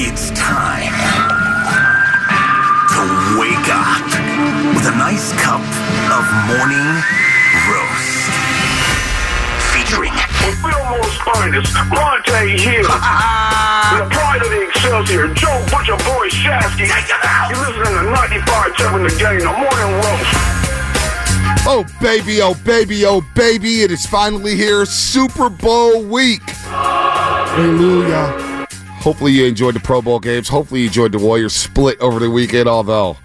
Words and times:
It's 0.00 0.30
time 0.30 0.94
to 2.94 3.02
wake 3.34 3.66
up 3.66 4.06
with 4.70 4.86
a 4.86 4.94
nice 4.94 5.32
cup 5.42 5.58
of 6.14 6.22
morning 6.46 6.86
roast. 7.66 8.30
Featuring 9.74 10.14
Fillmore's 10.62 11.18
finest, 11.26 11.74
Bonta 11.90 12.46
Hill. 12.46 12.86
the 13.98 14.06
pride 14.14 14.38
of 14.40 14.50
the 14.50 14.68
Excelsior, 14.68 15.34
Joe 15.34 15.66
Butcher 15.66 15.98
Boy 16.06 16.28
Shasky. 16.30 16.86
You're 17.50 17.58
listening 17.58 17.98
to 17.98 18.06
95.7 18.14 19.02
The 19.02 19.18
Game, 19.18 19.40
the 19.40 19.50
morning 19.50 19.98
roast. 19.98 20.30
Oh, 21.66 21.84
baby, 22.00 22.40
oh, 22.40 22.54
baby, 22.64 23.04
oh, 23.04 23.20
baby. 23.34 23.82
It 23.82 23.90
is 23.90 24.06
finally 24.06 24.54
here. 24.54 24.86
Super 24.86 25.50
Bowl 25.50 26.04
week. 26.04 26.48
Hallelujah. 26.70 28.47
Hopefully, 29.00 29.32
you 29.32 29.46
enjoyed 29.46 29.74
the 29.74 29.80
Pro 29.80 30.02
Bowl 30.02 30.20
games. 30.20 30.48
Hopefully, 30.48 30.80
you 30.80 30.86
enjoyed 30.88 31.12
the 31.12 31.18
Warriors 31.18 31.54
split 31.54 31.98
over 32.00 32.18
the 32.18 32.30
weekend, 32.30 32.68
although 32.68 33.16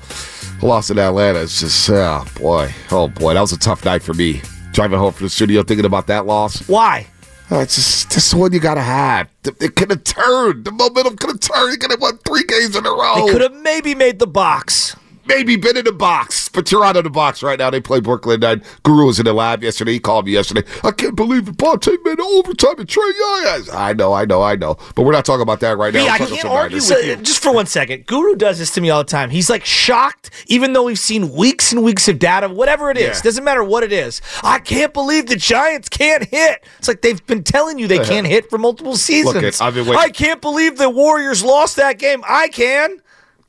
lost 0.61 0.91
in 0.91 0.99
Atlanta. 0.99 1.41
It's 1.41 1.59
just, 1.59 1.89
oh, 1.89 2.25
boy. 2.35 2.73
Oh, 2.91 3.07
boy. 3.07 3.33
That 3.33 3.41
was 3.41 3.51
a 3.51 3.59
tough 3.59 3.83
night 3.83 4.01
for 4.01 4.13
me. 4.13 4.41
Driving 4.71 4.97
home 4.97 5.13
from 5.13 5.25
the 5.25 5.29
studio 5.29 5.63
thinking 5.63 5.85
about 5.85 6.07
that 6.07 6.25
loss. 6.25 6.67
Why? 6.67 7.07
Oh, 7.51 7.59
it's 7.59 7.75
just 7.75 8.11
this 8.11 8.33
one 8.33 8.53
you 8.53 8.59
got 8.59 8.75
to 8.75 8.81
have. 8.81 9.27
It 9.59 9.75
could 9.75 9.89
have 9.89 10.03
turned. 10.03 10.65
The 10.65 10.71
momentum 10.71 11.17
could 11.17 11.31
have 11.31 11.39
turned. 11.39 11.71
You 11.73 11.77
could 11.77 11.91
have 11.91 12.01
won 12.01 12.17
three 12.19 12.43
games 12.45 12.75
in 12.75 12.85
a 12.85 12.89
row. 12.89 13.15
They 13.15 13.31
could 13.31 13.41
have 13.41 13.53
maybe 13.61 13.93
made 13.93 14.19
the 14.19 14.27
box. 14.27 14.95
Maybe 15.25 15.55
been 15.55 15.77
in 15.77 15.85
the 15.85 15.91
box, 15.91 16.49
but 16.49 16.71
you're 16.71 16.83
out 16.83 16.97
of 16.97 17.05
the 17.05 17.09
box 17.09 17.41
right 17.41 17.57
now. 17.57 17.69
They 17.69 17.79
play 17.79 17.99
Brooklyn 18.01 18.41
Nine. 18.41 18.61
Guru 18.83 19.05
was 19.05 19.19
in 19.19 19.25
the 19.25 19.33
lab 19.33 19.63
yesterday. 19.63 19.93
He 19.93 19.99
called 19.99 20.25
me 20.25 20.33
yesterday. 20.33 20.63
I 20.83 20.91
can't 20.91 21.15
believe 21.15 21.47
it. 21.47 21.57
Bonta 21.57 21.91
made 22.03 22.19
an 22.19 22.25
overtime 22.25 22.79
and 22.79 22.87
Trae 22.87 23.11
Young. 23.19 23.75
I 23.75 23.93
know, 23.93 24.11
I 24.11 24.25
know, 24.25 24.41
I 24.41 24.55
know. 24.55 24.77
But 24.95 25.03
we're 25.03 25.13
not 25.13 25.23
talking 25.23 25.41
about 25.41 25.61
that 25.61 25.77
right 25.77 25.93
now. 25.93 26.03
Me, 26.03 26.09
I 26.09 26.17
can't 26.17 26.45
argue 26.45 26.77
with 26.77 27.05
you. 27.05 27.15
Just 27.17 27.41
for 27.41 27.53
one 27.53 27.67
second, 27.67 28.05
Guru 28.05 28.35
does 28.35 28.59
this 28.59 28.71
to 28.71 28.81
me 28.81 28.89
all 28.89 29.03
the 29.03 29.09
time. 29.09 29.29
He's 29.29 29.49
like 29.49 29.63
shocked, 29.63 30.29
even 30.47 30.73
though 30.73 30.83
we've 30.83 30.99
seen 30.99 31.31
weeks 31.31 31.71
and 31.71 31.83
weeks 31.83 32.07
of 32.07 32.19
data, 32.19 32.49
whatever 32.49 32.91
it 32.91 32.97
is. 32.97 33.17
Yeah. 33.17 33.21
Doesn't 33.21 33.43
matter 33.43 33.63
what 33.63 33.83
it 33.83 33.93
is. 33.93 34.21
I 34.43 34.59
can't 34.59 34.93
believe 34.93 35.27
the 35.27 35.35
Giants 35.35 35.87
can't 35.89 36.25
hit. 36.25 36.65
It's 36.79 36.87
like 36.87 37.01
they've 37.01 37.25
been 37.25 37.43
telling 37.43 37.79
you 37.79 37.87
they 37.87 37.99
uh-huh. 37.99 38.09
can't 38.09 38.27
hit 38.27 38.49
for 38.49 38.57
multiple 38.57 38.97
seasons. 38.97 39.43
it, 39.43 39.61
I've 39.61 39.73
been 39.73 39.85
waiting- 39.85 39.99
I 39.99 40.09
can't 40.09 40.41
believe 40.41 40.77
the 40.77 40.89
Warriors 40.89 41.43
lost 41.43 41.77
that 41.77 41.97
game. 41.97 42.23
I 42.27 42.49
can. 42.49 42.99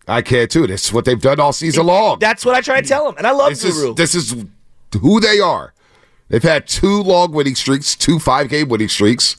I 0.06 0.22
can't 0.22 0.50
too. 0.50 0.66
This 0.66 0.84
is 0.86 0.92
what 0.92 1.04
they've 1.04 1.20
done 1.20 1.40
all 1.40 1.52
season 1.52 1.86
long. 1.86 2.18
That's 2.18 2.44
what 2.44 2.54
I 2.54 2.60
try 2.60 2.80
to 2.80 2.86
tell 2.86 3.06
them, 3.06 3.14
and 3.18 3.26
I 3.26 3.30
love 3.32 3.50
this 3.50 3.62
Guru. 3.62 3.90
is 3.90 3.94
this 3.96 4.14
is 4.14 4.44
who 5.00 5.20
they 5.20 5.40
are. 5.40 5.72
They've 6.28 6.42
had 6.42 6.66
two 6.66 7.02
long 7.02 7.32
winning 7.32 7.54
streaks, 7.54 7.94
two 7.96 8.18
five 8.18 8.48
game 8.48 8.68
winning 8.68 8.88
streaks. 8.88 9.36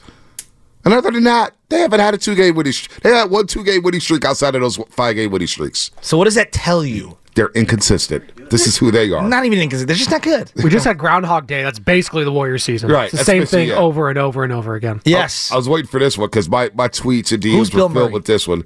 And 0.83 0.93
other 0.93 1.09
than 1.09 1.23
that, 1.23 1.53
they 1.69 1.79
haven't 1.79 1.99
had 1.99 2.13
a 2.13 2.17
two 2.17 2.35
game 2.35 2.55
winning 2.55 2.73
streak. 2.73 3.01
They 3.01 3.09
had 3.11 3.29
one 3.31 3.47
two 3.47 3.63
game 3.63 3.81
winning 3.83 4.01
streak 4.01 4.23
outside 4.25 4.55
of 4.55 4.61
those 4.61 4.77
five 4.89 5.15
game 5.15 5.31
winning 5.31 5.47
streaks. 5.47 5.91
so 6.01 6.17
what 6.17 6.25
does 6.25 6.35
that 6.35 6.51
tell 6.51 6.85
you? 6.85 7.17
They're 7.33 7.49
inconsistent. 7.49 8.49
This 8.49 8.65
is 8.65 8.77
who 8.77 8.91
they 8.91 9.11
are. 9.11 9.27
Not 9.27 9.45
even 9.45 9.59
inconsistent. 9.59 9.87
they're 9.89 9.97
just 9.97 10.09
not 10.11 10.21
good. 10.21 10.49
We 10.63 10.69
just 10.69 10.85
had 10.85 10.97
Groundhog 10.97 11.47
Day. 11.47 11.63
That's 11.63 11.79
basically 11.79 12.23
the 12.23 12.31
Warriors 12.31 12.63
season. 12.63 12.89
Right, 12.89 13.05
It's 13.05 13.11
the 13.11 13.17
that's 13.17 13.25
same 13.25 13.45
thing 13.45 13.69
it. 13.69 13.73
over 13.77 14.07
and 14.09 14.17
over 14.17 14.45
and 14.45 14.53
over 14.53 14.75
again. 14.75 15.01
Yes. 15.03 15.51
I 15.51 15.57
was 15.57 15.67
waiting 15.67 15.87
for 15.89 15.99
this 15.99 16.17
one 16.17 16.27
because 16.29 16.47
my, 16.47 16.71
my 16.75 16.87
tweets 16.87 17.33
and 17.33 17.43
Who's 17.43 17.69
DMs 17.69 17.73
Bill 17.75 17.89
were 17.89 17.93
filled 17.93 18.03
Murray? 18.05 18.13
with 18.13 18.25
this 18.25 18.47
one. 18.47 18.63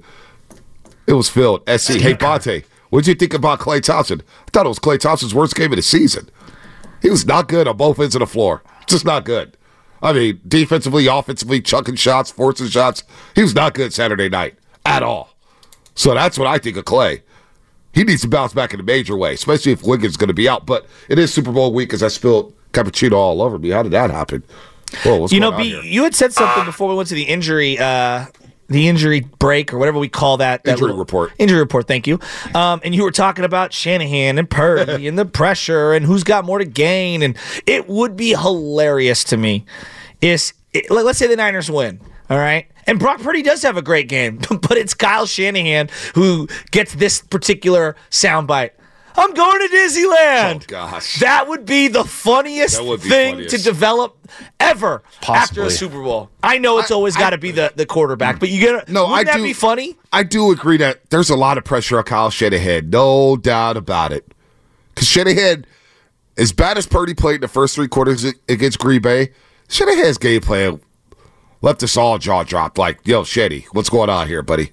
It 1.06 1.14
was 1.14 1.28
filled. 1.28 1.62
SC. 1.68 1.94
Hey, 1.94 2.14
Bonta, 2.14 2.64
what 2.90 3.04
did 3.04 3.08
you 3.08 3.14
think 3.14 3.34
about 3.34 3.60
Klay 3.60 3.82
Thompson? 3.82 4.22
I 4.46 4.50
thought 4.52 4.66
it 4.66 4.68
was 4.68 4.78
Klay 4.78 4.98
Thompson's 4.98 5.34
worst 5.34 5.54
game 5.54 5.72
of 5.72 5.76
the 5.76 5.82
season. 5.82 6.28
He 7.02 7.10
was 7.10 7.26
not 7.26 7.48
good 7.48 7.66
on 7.66 7.76
both 7.76 7.98
ends 7.98 8.14
of 8.14 8.20
the 8.20 8.26
floor. 8.26 8.62
Just 8.86 9.04
not 9.04 9.24
good. 9.24 9.56
I 10.02 10.12
mean, 10.12 10.40
defensively, 10.46 11.06
offensively, 11.06 11.60
chucking 11.60 11.96
shots, 11.96 12.30
forcing 12.30 12.68
shots. 12.68 13.04
He 13.34 13.42
was 13.42 13.54
not 13.54 13.74
good 13.74 13.92
Saturday 13.92 14.28
night 14.28 14.56
at 14.86 15.02
all. 15.02 15.34
So 15.94 16.14
that's 16.14 16.38
what 16.38 16.48
I 16.48 16.58
think 16.58 16.76
of 16.76 16.84
Klay. 16.84 17.22
He 17.92 18.04
needs 18.04 18.22
to 18.22 18.28
bounce 18.28 18.54
back 18.54 18.72
in 18.72 18.80
a 18.80 18.84
major 18.84 19.16
way, 19.16 19.34
especially 19.34 19.72
if 19.72 19.82
Wiggins 19.82 20.12
is 20.12 20.16
going 20.16 20.28
to 20.28 20.34
be 20.34 20.48
out. 20.48 20.64
But 20.64 20.86
it 21.08 21.18
is 21.18 21.32
Super 21.32 21.52
Bowl 21.52 21.72
week 21.72 21.88
because 21.88 22.02
I 22.02 22.08
spilled 22.08 22.54
cappuccino 22.72 23.14
all 23.14 23.42
over 23.42 23.58
me. 23.58 23.70
How 23.70 23.82
did 23.82 23.92
that 23.92 24.10
happen? 24.10 24.42
Whoa, 25.02 25.18
what's 25.18 25.32
you 25.32 25.40
know, 25.40 25.52
on 25.52 25.60
B, 25.60 25.70
here? 25.70 25.82
you 25.82 26.04
had 26.04 26.14
said 26.14 26.32
something 26.32 26.64
before 26.64 26.88
we 26.88 26.94
went 26.94 27.08
to 27.08 27.14
the 27.14 27.22
injury, 27.24 27.78
uh, 27.78 28.26
the 28.70 28.88
injury 28.88 29.20
break 29.20 29.74
or 29.74 29.78
whatever 29.78 29.98
we 29.98 30.08
call 30.08 30.36
that. 30.38 30.64
that 30.64 30.70
Injury 30.72 30.86
little- 30.86 30.98
report. 31.00 31.32
Injury 31.38 31.58
report. 31.58 31.86
Thank 31.88 32.06
you. 32.06 32.18
Um, 32.54 32.80
and 32.84 32.94
you 32.94 33.02
were 33.02 33.10
talking 33.10 33.44
about 33.44 33.72
Shanahan 33.72 34.38
and 34.38 34.48
Purdy 34.48 35.06
and 35.08 35.18
the 35.18 35.24
pressure 35.26 35.92
and 35.92 36.06
who's 36.06 36.24
got 36.24 36.44
more 36.44 36.58
to 36.58 36.64
gain. 36.64 37.22
And 37.22 37.36
it 37.66 37.88
would 37.88 38.16
be 38.16 38.30
hilarious 38.30 39.24
to 39.24 39.36
me 39.36 39.64
is 40.20 40.54
it, 40.72 40.90
let- 40.90 41.04
let's 41.04 41.18
say 41.18 41.26
the 41.26 41.36
Niners 41.36 41.70
win. 41.70 42.00
All 42.30 42.38
right. 42.38 42.66
And 42.86 42.98
Brock 42.98 43.20
Purdy 43.20 43.42
does 43.42 43.62
have 43.62 43.76
a 43.76 43.82
great 43.82 44.08
game, 44.08 44.38
but 44.48 44.72
it's 44.78 44.94
Kyle 44.94 45.26
Shanahan 45.26 45.88
who 46.14 46.46
gets 46.70 46.94
this 46.94 47.20
particular 47.20 47.96
soundbite. 48.10 48.70
I'm 49.16 49.34
going 49.34 49.68
to 49.68 49.74
Disneyland. 49.74 50.62
Oh, 50.62 50.64
gosh. 50.66 51.20
That 51.20 51.48
would 51.48 51.66
be 51.66 51.88
the 51.88 52.04
funniest 52.04 52.78
be 52.80 52.96
thing 52.98 53.34
funniest. 53.34 53.56
to 53.56 53.62
develop 53.62 54.16
ever 54.58 55.02
after 55.28 55.62
a 55.64 55.70
Super 55.70 56.02
Bowl. 56.02 56.30
I 56.42 56.58
know 56.58 56.78
it's 56.78 56.90
always 56.90 57.16
got 57.16 57.30
to 57.30 57.38
be 57.38 57.50
the, 57.50 57.72
the 57.74 57.86
quarterback, 57.86 58.38
but 58.40 58.48
you 58.50 58.60
get 58.60 58.88
No, 58.88 59.02
wouldn't 59.08 59.20
I 59.20 59.24
that 59.32 59.36
do- 59.38 59.42
be 59.42 59.52
funny? 59.52 59.96
I 60.12 60.22
do 60.22 60.50
agree 60.52 60.76
that 60.78 61.10
there's 61.10 61.30
a 61.30 61.36
lot 61.36 61.58
of 61.58 61.64
pressure 61.64 61.98
on 61.98 62.04
Kyle 62.04 62.30
Shanahan, 62.30 62.90
no 62.90 63.36
doubt 63.36 63.76
about 63.76 64.12
it. 64.12 64.32
Because 64.94 65.08
Shanahan, 65.08 65.64
as 66.36 66.52
bad 66.52 66.78
as 66.78 66.86
Purdy 66.86 67.14
played 67.14 67.36
in 67.36 67.40
the 67.42 67.48
first 67.48 67.74
three 67.74 67.88
quarters 67.88 68.24
against 68.48 68.78
Green 68.78 69.02
Bay, 69.02 69.30
Shanahan's 69.68 70.18
game 70.18 70.40
plan 70.40 70.80
left 71.62 71.82
us 71.82 71.96
all 71.96 72.18
jaw 72.18 72.42
dropped. 72.42 72.78
Like, 72.78 73.00
yo, 73.06 73.22
Shetty, 73.22 73.66
what's 73.72 73.88
going 73.90 74.08
on 74.10 74.26
here, 74.28 74.42
buddy? 74.42 74.70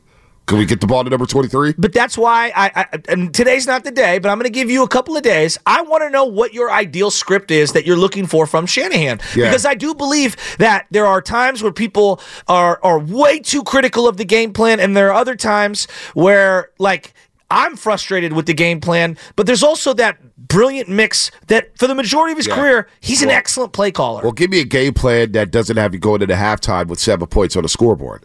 Can 0.47 0.58
we 0.58 0.66
get 0.66 0.80
the 0.81 0.88
ball 0.88 1.03
to 1.03 1.09
number 1.09 1.25
23? 1.25 1.74
But 1.78 1.91
that's 1.94 2.18
why 2.18 2.52
I, 2.56 2.72
I 2.74 3.00
and 3.09 3.34
today's 3.34 3.68
not 3.68 3.84
the 3.84 3.91
day, 3.91 4.18
but 4.18 4.30
I'm 4.30 4.38
going 4.38 4.46
to 4.46 4.50
give 4.50 4.69
you 4.69 4.81
a 4.81 4.88
couple 4.88 5.16
of 5.18 5.22
days. 5.24 5.58
I 5.66 5.81
want 5.81 6.03
to 6.03 6.09
know 6.09 6.24
what 6.25 6.53
your 6.53 6.72
ideal 6.72 7.12
script 7.12 7.52
is 7.52 7.74
that 7.74 7.85
you're 7.85 7.97
looking 7.97 8.25
for 8.25 8.47
from 8.47 8.66
Shanahan, 8.66 9.19
Yeah. 9.35 9.50
because 9.50 9.66
I 9.66 9.74
do 9.74 9.94
believe 9.94 10.38
that 10.58 10.88
there 10.90 11.06
are 11.06 11.22
times 11.22 11.62
where 11.62 11.74
people 11.74 12.22
are 12.47 12.80
are 12.81 12.97
way 12.97 13.40
too 13.40 13.62
critical 13.63 14.08
of 14.08 14.16
the 14.18 14.25
game 14.25 14.53
plan, 14.53 14.80
and 14.80 14.96
there 14.96 15.09
are 15.09 15.13
other 15.13 15.35
times 15.35 15.85
where 16.13 16.72
like. 16.79 17.14
I'm 17.50 17.78
frustrated 17.78 18.34
with 18.34 18.46
the 18.46 18.53
game 18.53 18.82
plan, 18.82 19.17
but 19.38 19.46
there's 19.46 19.64
also 19.64 19.93
that 19.93 20.17
brilliant 20.50 20.90
mix 20.90 21.32
that 21.47 21.70
for 21.79 21.88
the 21.88 21.96
majority 21.96 22.34
of 22.34 22.38
his 22.38 22.46
Yeah. 22.47 22.55
career, 22.55 22.88
he's 23.00 23.22
an 23.22 23.29
excellent 23.29 23.72
play 23.72 23.90
caller. 23.90 24.22
Well, 24.22 24.34
give 24.34 24.50
me 24.50 24.59
a 24.59 24.66
game 24.66 24.93
plan 24.93 25.32
that 25.32 25.50
doesn't 25.50 25.78
have 25.78 25.93
you 25.93 26.00
going 26.02 26.22
into 26.22 26.35
halftime 26.35 26.88
with 26.88 27.00
seven 27.00 27.26
points 27.28 27.55
on 27.55 27.64
the 27.64 27.70
scoreboard. 27.70 28.23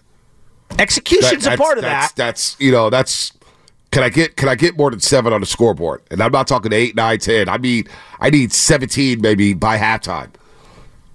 Execution's 0.78 1.44
That- 1.44 1.54
a 1.54 1.62
part 1.62 1.78
of 1.78 1.82
that's, 1.82 2.12
that. 2.12 2.16
That's 2.16 2.56
you 2.58 2.72
know 2.72 2.90
that's 2.90 3.32
can 3.90 4.02
I 4.02 4.08
get 4.08 4.36
can 4.36 4.48
I 4.48 4.54
get 4.54 4.76
more 4.76 4.90
than 4.90 5.00
seven 5.00 5.32
on 5.32 5.40
the 5.40 5.46
scoreboard? 5.46 6.02
And 6.10 6.22
I'm 6.22 6.32
not 6.32 6.46
talking 6.46 6.72
eight, 6.72 6.94
nine, 6.96 7.18
ten. 7.18 7.48
I 7.48 7.58
mean 7.58 7.84
I 8.20 8.30
need 8.30 8.52
seventeen 8.52 9.20
maybe 9.20 9.54
by 9.54 9.78
halftime. 9.78 10.30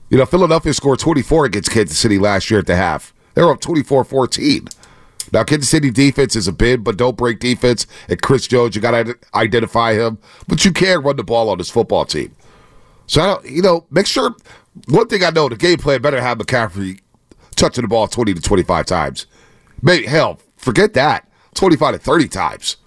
You 0.09 0.17
know, 0.17 0.25
Philadelphia 0.25 0.73
scored 0.73 0.99
24 0.99 1.45
against 1.45 1.69
Kansas 1.69 1.97
City 1.97 2.17
last 2.17 2.49
year 2.49 2.61
at 2.61 2.65
the 2.65 2.77
half. 2.77 3.13
They 3.33 3.41
were 3.41 3.51
up 3.51 3.59
24-14. 3.59 4.73
Now 5.33 5.43
Kansas 5.43 5.67
City 5.69 5.91
defense 5.91 6.33
is 6.37 6.47
a 6.47 6.53
bid, 6.53 6.81
but 6.85 6.95
don't 6.95 7.17
break 7.17 7.39
defense. 7.39 7.85
And 8.07 8.21
Chris 8.21 8.47
Jones, 8.47 8.73
you 8.73 8.81
got 8.81 8.91
to 8.91 9.17
identify 9.35 9.93
him, 9.95 10.17
but 10.47 10.63
you 10.63 10.71
can 10.71 11.01
run 11.03 11.17
the 11.17 11.25
ball 11.25 11.49
on 11.49 11.57
this 11.57 11.69
football 11.69 12.05
team. 12.05 12.33
So 13.07 13.21
I 13.21 13.25
don't, 13.25 13.45
you 13.49 13.61
know, 13.61 13.85
make 13.91 14.07
sure. 14.07 14.33
One 14.87 15.07
thing 15.09 15.23
I 15.25 15.31
know, 15.31 15.49
the 15.49 15.57
game 15.57 15.77
plan 15.77 16.01
better 16.01 16.21
have 16.21 16.37
McCaffrey 16.37 16.99
touching 17.57 17.81
the 17.81 17.87
ball 17.89 18.07
20 18.07 18.33
to 18.35 18.41
25 18.41 18.85
times. 18.85 19.25
Maybe 19.81 20.05
hell, 20.05 20.39
forget 20.57 20.93
that. 20.93 21.27
25 21.55 21.93
to 21.95 21.99
30 21.99 22.27
times. 22.27 22.77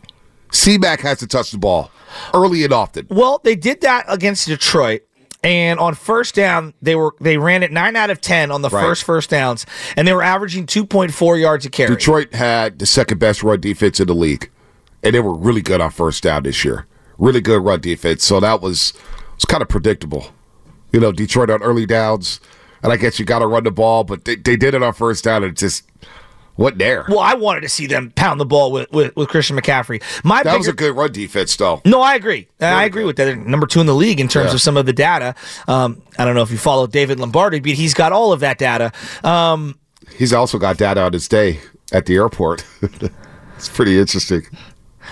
C-Mac 0.52 1.00
has 1.00 1.18
to 1.18 1.26
touch 1.26 1.50
the 1.50 1.58
ball 1.58 1.90
early 2.34 2.64
and 2.64 2.72
often. 2.72 3.06
Well, 3.10 3.40
they 3.44 3.54
did 3.56 3.80
that 3.82 4.04
against 4.08 4.46
Detroit. 4.46 5.02
And 5.42 5.80
on 5.80 5.94
first 5.94 6.34
down, 6.34 6.74
they 6.82 6.94
were 6.94 7.14
they 7.18 7.38
ran 7.38 7.62
it 7.62 7.72
nine 7.72 7.96
out 7.96 8.10
of 8.10 8.20
ten 8.20 8.50
on 8.50 8.60
the 8.60 8.68
Right. 8.68 8.82
first 8.84 9.04
first 9.04 9.30
downs, 9.30 9.64
and 9.96 10.06
they 10.06 10.12
were 10.12 10.22
averaging 10.22 10.66
two 10.66 10.84
point 10.84 11.14
four 11.14 11.38
yards 11.38 11.64
a 11.64 11.70
carry. 11.70 11.88
Detroit 11.88 12.34
had 12.34 12.78
the 12.78 12.84
second 12.84 13.20
best 13.20 13.42
run 13.42 13.58
defense 13.58 14.00
in 14.00 14.06
the 14.06 14.14
league, 14.14 14.50
and 15.02 15.14
they 15.14 15.20
were 15.20 15.32
really 15.32 15.62
good 15.62 15.80
on 15.80 15.92
first 15.92 16.22
down 16.22 16.42
this 16.42 16.62
year. 16.62 16.84
Really 17.16 17.40
good 17.40 17.64
run 17.64 17.80
defense. 17.80 18.22
So 18.22 18.38
that 18.40 18.60
was 18.60 18.92
was 19.36 19.46
kind 19.46 19.62
of 19.62 19.68
predictable. 19.70 20.26
You 20.92 21.00
know, 21.00 21.10
Detroit 21.10 21.48
on 21.48 21.62
early 21.62 21.86
downs, 21.86 22.38
and 22.82 22.92
I 22.92 22.98
guess 22.98 23.18
you 23.18 23.24
got 23.24 23.38
to 23.38 23.46
run 23.46 23.64
the 23.64 23.70
ball, 23.70 24.04
but 24.04 24.26
they, 24.26 24.36
they 24.36 24.56
did 24.56 24.74
it 24.74 24.82
on 24.82 24.92
first 24.92 25.24
down, 25.24 25.42
and 25.42 25.52
it 25.52 25.56
just 25.58 25.84
wasn't 26.60 26.78
there. 26.78 27.04
Well, 27.08 27.18
I 27.18 27.34
wanted 27.34 27.62
to 27.62 27.68
see 27.68 27.86
them 27.86 28.12
pound 28.14 28.38
the 28.38 28.44
ball 28.44 28.70
with, 28.70 28.92
with, 28.92 29.16
with 29.16 29.28
Christian 29.28 29.56
McCaffrey. 29.56 30.02
My 30.22 30.42
that 30.42 30.50
bigger, 30.52 30.58
was 30.58 30.68
a 30.68 30.72
good 30.74 30.94
run 30.94 31.10
defense, 31.10 31.56
though. 31.56 31.80
No, 31.84 32.00
I 32.02 32.14
agree. 32.14 32.46
I 32.60 32.84
agree 32.84 33.04
with 33.04 33.16
that. 33.16 33.24
They're 33.24 33.36
number 33.36 33.66
two 33.66 33.80
in 33.80 33.86
the 33.86 33.94
league 33.94 34.20
in 34.20 34.28
terms 34.28 34.48
Yeah. 34.50 34.54
of 34.54 34.60
some 34.60 34.76
of 34.76 34.84
the 34.86 34.92
data. 34.92 35.34
Um, 35.66 36.02
I 36.18 36.24
don't 36.24 36.34
know 36.34 36.42
if 36.42 36.50
you 36.50 36.58
follow 36.58 36.86
David 36.86 37.18
Lombardi, 37.18 37.60
but 37.60 37.72
he's 37.72 37.94
got 37.94 38.12
all 38.12 38.32
of 38.32 38.40
that 38.40 38.58
data. 38.58 38.92
Um, 39.24 39.78
He's 40.16 40.32
also 40.32 40.58
got 40.58 40.76
data 40.76 41.00
on 41.02 41.12
his 41.12 41.28
day 41.28 41.60
at 41.92 42.06
the 42.06 42.16
airport. 42.16 42.64
it's 43.56 43.68
pretty 43.68 43.98
interesting. 43.98 44.42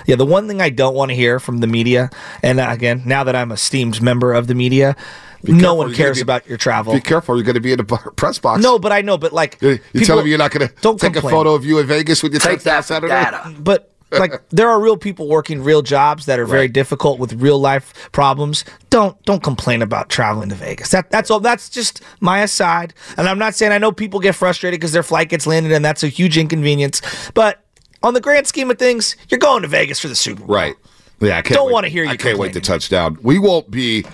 yeah, 0.06 0.16
the 0.16 0.26
one 0.26 0.48
thing 0.48 0.60
I 0.60 0.70
don't 0.70 0.94
want 0.94 1.10
to 1.10 1.14
hear 1.14 1.40
from 1.40 1.58
the 1.58 1.66
media, 1.66 2.10
and 2.42 2.60
again, 2.60 3.02
now 3.06 3.24
that 3.24 3.34
I'm 3.34 3.50
a 3.52 3.56
steamed 3.56 4.02
member 4.02 4.32
of 4.34 4.48
the 4.48 4.54
media, 4.54 4.96
no 5.44 5.74
one 5.74 5.94
cares 5.94 6.18
be- 6.18 6.22
about 6.22 6.46
your 6.48 6.58
travel. 6.58 6.92
Be 6.94 7.00
careful, 7.00 7.36
you're 7.36 7.44
going 7.44 7.54
to 7.54 7.60
be 7.60 7.72
in 7.72 7.80
a 7.80 7.84
press 7.84 8.38
box. 8.38 8.62
No, 8.62 8.78
but 8.78 8.92
I 8.92 9.00
know, 9.02 9.16
but 9.18 9.32
like, 9.32 9.58
You 9.60 9.78
people- 9.92 10.06
telling 10.06 10.24
me 10.24 10.30
you're 10.30 10.38
not 10.38 10.50
going 10.50 10.68
to 10.68 10.74
don't 10.80 10.98
take 11.00 11.12
complain. 11.14 11.32
a 11.32 11.36
photo 11.36 11.54
of 11.54 11.64
you 11.64 11.78
in 11.78 11.86
Vegas 11.86 12.22
with 12.22 12.32
your 12.32 12.40
Take 12.40 12.62
that 12.62 12.80
for 12.82 12.86
Saturday? 12.88 13.12
data. 13.14 13.54
but 13.60 13.92
like 14.12 14.40
there 14.48 14.70
are 14.70 14.80
real 14.80 14.96
people 14.96 15.28
working 15.28 15.62
real 15.62 15.82
jobs 15.82 16.24
that 16.24 16.38
are 16.38 16.46
very 16.46 16.66
difficult 16.66 17.18
with 17.18 17.34
real 17.34 17.58
life 17.58 17.92
problems. 18.10 18.64
Don't 18.88 19.22
don't 19.24 19.42
complain 19.42 19.82
about 19.82 20.08
traveling 20.08 20.48
to 20.48 20.54
Vegas. 20.54 20.88
That 20.92 21.10
that's 21.10 21.30
all. 21.30 21.40
That's 21.40 21.68
just 21.68 22.00
my 22.18 22.40
aside. 22.40 22.94
And 23.18 23.28
I'm 23.28 23.38
not 23.38 23.54
saying 23.54 23.70
I 23.70 23.76
know 23.76 23.92
people 23.92 24.18
get 24.18 24.34
frustrated 24.34 24.80
because 24.80 24.92
their 24.92 25.02
flight 25.02 25.28
gets 25.28 25.46
landed 25.46 25.72
and 25.72 25.84
that's 25.84 26.02
a 26.02 26.08
huge 26.08 26.38
inconvenience. 26.38 27.02
But 27.34 27.62
on 28.02 28.14
the 28.14 28.20
grand 28.22 28.46
scheme 28.46 28.70
of 28.70 28.78
things, 28.78 29.14
you're 29.28 29.38
going 29.40 29.60
to 29.60 29.68
Vegas 29.68 30.00
for 30.00 30.08
the 30.08 30.14
Super 30.14 30.40
Bowl. 30.42 30.54
Right. 30.56 30.74
Yeah, 31.20 31.36
I 31.36 31.42
can't 31.42 31.56
Don't 31.56 31.70
wanna 31.70 31.88
hear 31.90 32.04
you 32.04 32.08
I 32.08 32.16
can't 32.16 32.38
wait 32.38 32.54
to 32.54 32.60
complaining. 32.60 32.80
touch 32.80 32.88
down. 32.88 33.18
We 33.22 33.38
won't 33.38 33.70
be. 33.70 34.06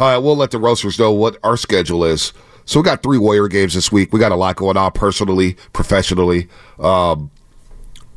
Uh, 0.00 0.18
we'll 0.18 0.36
let 0.36 0.50
the 0.50 0.58
roasters 0.58 0.98
know 0.98 1.12
what 1.12 1.36
our 1.44 1.56
schedule 1.56 2.04
is. 2.04 2.32
So 2.64 2.80
we 2.80 2.84
got 2.84 3.02
three 3.02 3.18
Warrior 3.18 3.48
games 3.48 3.74
this 3.74 3.92
week. 3.92 4.12
We 4.12 4.18
got 4.18 4.32
a 4.32 4.36
lot 4.36 4.56
going 4.56 4.76
on 4.76 4.92
personally, 4.92 5.56
professionally. 5.72 6.48
Um, 6.78 7.30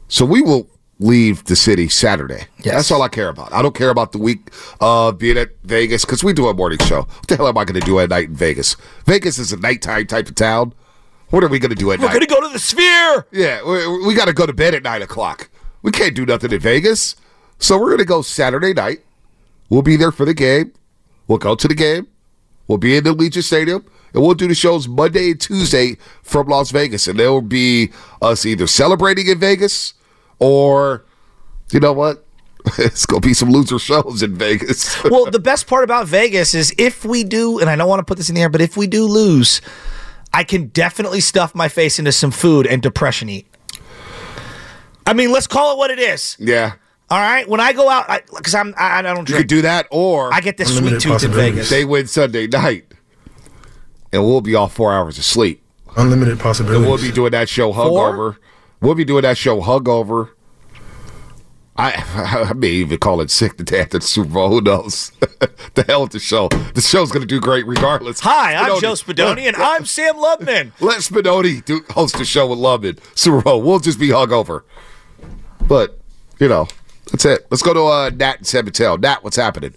so 0.08 0.26
we 0.26 0.42
will 0.42 0.70
leave 1.00 1.44
the 1.46 1.56
city 1.56 1.90
Saturday. 1.90 2.46
Yes. 2.60 2.76
That's 2.76 2.92
all 2.92 3.02
I 3.02 3.10
care 3.10 3.28
about. 3.30 3.52
I 3.52 3.62
don't 3.62 3.76
care 3.76 3.90
about 3.90 4.14
the 4.14 4.18
week 4.20 4.52
of 4.80 5.18
being 5.18 5.38
at 5.38 5.50
Vegas 5.64 6.06
because 6.06 6.24
we 6.24 6.32
do 6.32 6.48
a 6.48 6.54
morning 6.54 6.80
show. 6.80 7.02
What 7.02 7.28
the 7.28 7.36
hell 7.36 7.48
am 7.48 7.58
I 7.58 7.66
going 7.66 7.80
to 7.80 7.86
do 7.86 8.00
at 8.00 8.10
night 8.10 8.30
in 8.30 8.36
Vegas? 8.36 8.78
Vegas 9.06 9.38
is 9.38 9.52
a 9.52 9.58
nighttime 9.58 10.08
type 10.08 10.30
of 10.30 10.36
town. 10.36 10.74
What 11.32 11.44
are 11.44 11.48
we 11.50 11.60
going 11.60 11.72
to 11.72 11.76
do 11.76 11.92
at 11.92 12.00
night? 12.00 12.08
We're 12.14 12.20
gonna 12.20 12.28
go 12.28 12.48
to 12.48 12.54
the 12.54 12.60
Sphere. 12.60 13.26
Yeah, 13.32 13.64
we, 13.66 14.06
we 14.06 14.14
got 14.14 14.26
to 14.26 14.34
go 14.34 14.46
to 14.46 14.54
bed 14.54 14.76
at 14.76 14.84
nine 14.84 15.02
o'clock. 15.02 15.50
We 15.82 15.92
can't 15.92 16.16
do 16.16 16.26
nothing 16.26 16.52
in 16.52 16.60
Vegas, 16.60 17.16
so 17.58 17.78
we're 17.78 17.90
gonna 17.90 18.06
go 18.06 18.22
Saturday 18.22 18.72
night. 18.74 19.00
We'll 19.70 19.82
be 19.82 19.96
there 19.96 20.12
for 20.12 20.26
the 20.26 20.36
game. 20.36 20.74
We'll 21.28 21.38
go 21.38 21.56
to 21.56 21.68
the 21.68 21.76
game. 21.76 22.08
We'll 22.68 22.78
be 22.78 22.96
in 22.96 23.04
the 23.04 23.14
Allegiant 23.14 23.44
Stadium, 23.44 23.86
and 24.14 24.24
we'll 24.24 24.36
do 24.36 24.48
the 24.48 24.56
shows 24.56 24.88
Monday 24.88 25.32
and 25.32 25.42
Tuesday 25.42 25.98
from 26.22 26.48
Las 26.48 26.72
Vegas, 26.72 27.08
and 27.08 27.20
there 27.20 27.32
will 27.32 27.42
be 27.42 27.92
us 28.22 28.46
either 28.46 28.68
celebrating 28.68 29.28
in 29.28 29.38
Vegas 29.38 29.94
or, 30.40 31.04
you 31.72 31.80
know 31.80 31.94
what, 31.94 32.26
it's 32.78 33.06
gonna 33.06 33.20
be 33.20 33.34
some 33.34 33.52
loser 33.52 33.80
shows 33.80 34.24
in 34.24 34.36
Vegas. 34.36 35.04
well, 35.10 35.30
the 35.30 35.40
best 35.40 35.68
part 35.68 35.84
about 35.84 36.08
Vegas 36.08 36.54
is 36.54 36.74
if 36.78 37.04
we 37.04 37.24
do, 37.24 37.60
and 37.60 37.70
I 37.70 37.76
don't 37.76 37.90
want 37.90 38.00
to 38.00 38.06
put 38.06 38.18
this 38.18 38.30
in 38.30 38.36
the 38.36 38.42
air, 38.42 38.50
but 38.50 38.62
if 38.62 38.78
we 38.78 38.88
do 38.88 39.06
lose, 39.06 39.62
I 40.34 40.44
can 40.44 40.68
definitely 40.68 41.20
stuff 41.20 41.54
my 41.54 41.68
face 41.68 42.00
into 42.00 42.12
some 42.12 42.32
food 42.32 42.66
and 42.66 42.82
depression 42.82 43.30
eat. 43.30 43.48
I 45.06 45.14
mean, 45.14 45.32
let's 45.32 45.48
call 45.48 45.74
it 45.74 45.78
what 45.78 45.92
it 45.92 46.00
is. 46.00 46.38
yeah, 46.40 46.74
All 47.14 47.20
right. 47.20 47.48
When 47.48 47.60
I 47.60 47.74
go 47.74 47.90
out, 47.90 48.08
because 48.36 48.56
I'm 48.56 48.74
I, 48.76 48.98
I 48.98 49.02
don't 49.04 49.20
you 49.20 49.26
drink. 49.26 49.42
could 49.42 49.48
do 49.48 49.62
that, 49.62 49.86
or 49.92 50.34
I 50.34 50.42
get 50.42 50.58
this 50.58 50.70
sweet 50.70 50.94
Unlimited 50.94 51.02
tooth 51.12 51.24
in. 51.24 51.32
Vegas. 51.32 51.70
they 51.70 51.86
win 51.86 52.08
Sunday 52.08 52.48
night, 52.48 52.92
and 54.12 54.24
we'll 54.24 54.42
be 54.42 54.56
all 54.56 54.68
four 54.68 54.92
hours 54.92 55.20
of 55.20 55.24
sleep. 55.24 55.62
Unlimited 55.96 56.44
And 56.44 56.68
we'll 56.88 56.98
be 56.98 57.12
doing 57.12 57.30
that 57.34 57.50
show 57.50 57.72
hungover. 57.72 58.38
We'll 58.82 58.96
be 58.96 59.06
doing 59.06 59.22
that 59.22 59.38
show 59.38 59.62
hungover. 59.62 60.32
I 61.78 62.04
I 62.50 62.54
may 62.54 62.70
even 62.70 62.98
call 62.98 63.22
it 63.22 63.30
sick 63.30 63.58
the 63.58 63.64
day 63.64 63.82
after 63.82 64.00
the 64.00 64.06
Super 64.08 64.30
Bowl. 64.30 64.50
Who 64.50 64.62
knows? 64.62 65.12
the 65.76 65.84
hell 65.88 66.02
with 66.02 66.14
the 66.14 66.20
show. 66.20 66.48
The 66.48 66.82
show's 66.82 67.12
going 67.12 67.22
to 67.22 67.28
do 67.28 67.40
great 67.40 67.68
regardless. 67.68 68.22
Hi, 68.22 68.56
I'm 68.56 68.82
Joe 68.82 68.94
Spadoni, 68.94 69.42
and 69.42 69.56
I'm 69.58 69.86
Sam 69.86 70.16
Lubman. 70.16 70.72
Let 70.80 71.02
Spinoni 71.02 71.64
do, 71.64 71.82
host 71.92 72.18
the 72.18 72.26
show 72.26 72.48
with 72.48 72.58
Lubman. 72.58 72.98
Super 73.16 73.44
Bowl. 73.44 73.62
We'll 73.62 73.78
just 73.78 74.00
be 74.00 74.08
hungover. 74.08 74.64
But, 75.68 76.00
you 76.40 76.48
know, 76.48 76.68
that's 77.12 77.26
it. 77.26 77.48
Let's 77.50 77.64
go 77.64 77.74
to 77.74 77.82
uh, 77.84 78.10
Nat 78.16 78.38
and 78.38 78.48
San 78.48 78.66
Mateo. 78.66 78.96
Nat, 78.98 79.24
what's 79.24 79.36
happening? 79.36 79.74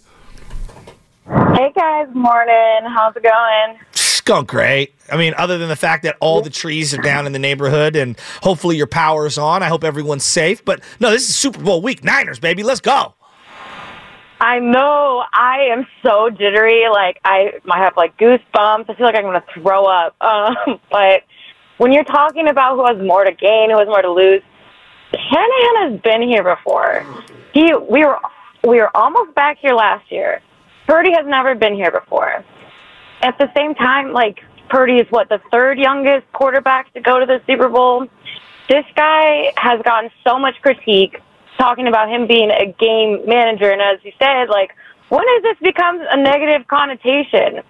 Hey 1.27 1.73
guys, 1.75 2.07
morning. 2.15 2.81
How's 2.85 3.17
it 3.17 3.23
going? 3.23 3.79
It's 3.93 4.21
going 4.21 4.47
great. 4.47 4.95
I 5.11 5.17
mean, 5.17 5.35
other 5.37 5.59
than 5.59 5.69
the 5.69 5.77
fact 5.77 6.05
that 6.05 6.17
all 6.21 6.41
the 6.41 6.51
trees 6.51 6.95
are 6.95 7.03
down 7.03 7.27
in 7.27 7.33
the 7.33 7.39
neighborhood 7.39 7.97
and 7.97 8.17
hopefully 8.43 8.77
your 8.77 8.87
power's 8.87 9.37
on. 9.39 9.63
I 9.63 9.69
hope 9.69 9.83
everyone's 9.83 10.25
safe. 10.25 10.65
But 10.65 10.83
no, 11.01 11.11
this 11.11 11.29
is 11.29 11.35
Super 11.35 11.61
Bowl 11.63 11.83
week. 11.83 12.05
Niners, 12.05 12.39
baby. 12.39 12.63
Let's 12.63 12.81
go. 12.81 13.15
I 14.41 14.59
know 14.59 15.25
I 15.33 15.69
am 15.71 15.87
so 16.03 16.31
jittery. 16.31 16.85
Like 16.91 17.21
I 17.25 17.55
might 17.65 17.79
have 17.79 17.97
like 17.97 18.17
goosebumps. 18.19 18.89
I 18.89 18.95
feel 18.95 19.07
like 19.07 19.17
I'm 19.17 19.25
gonna 19.25 19.45
throw 19.55 19.85
up. 19.85 20.15
Um, 20.27 20.81
but 20.91 21.23
when 21.79 21.93
you're 21.93 22.05
talking 22.05 22.49
about 22.49 22.77
who 22.77 22.87
has 22.87 23.05
more 23.05 23.25
to 23.25 23.33
gain, 23.33 23.71
who 23.71 23.79
has 23.79 23.89
more 23.89 24.03
to 24.03 24.11
lose, 24.11 24.43
Shanahan 25.19 25.93
has 25.93 26.01
been 26.01 26.23
here 26.23 26.43
before. 26.43 27.05
He 27.53 27.73
we 27.75 28.05
were 28.05 28.19
we 28.67 28.79
were 28.79 28.95
almost 28.97 29.35
back 29.35 29.59
here 29.59 29.75
last 29.75 30.11
year. 30.11 30.41
Purdy 30.87 31.13
has 31.13 31.27
never 31.27 31.55
been 31.55 31.75
here 31.75 31.91
before. 31.91 32.45
At 33.23 33.39
the 33.39 33.51
same 33.57 33.75
time, 33.75 34.13
like 34.13 34.41
Purdy 34.69 34.97
is 34.97 35.07
what 35.11 35.29
the 35.29 35.41
third 35.51 35.79
youngest 35.79 36.31
quarterback 36.33 36.93
to 36.95 37.01
go 37.01 37.19
to 37.19 37.27
the 37.27 37.41
Super 37.47 37.69
Bowl. 37.69 38.07
This 38.69 38.85
guy 38.95 39.53
has 39.57 39.81
gotten 39.83 40.11
so 40.27 40.39
much 40.39 40.55
critique 40.61 41.21
talking 41.59 41.87
about 41.87 42.11
him 42.11 42.27
being 42.27 42.51
a 42.51 42.67
game 42.79 43.21
manager, 43.27 43.71
and 43.71 43.81
as 43.81 44.05
you 44.05 44.13
said, 44.19 44.49
like 44.49 44.75
when 45.09 45.25
has 45.27 45.43
this 45.43 45.59
become 45.63 46.01
a 46.11 46.17
negative 46.17 46.67
connotation? 46.69 47.63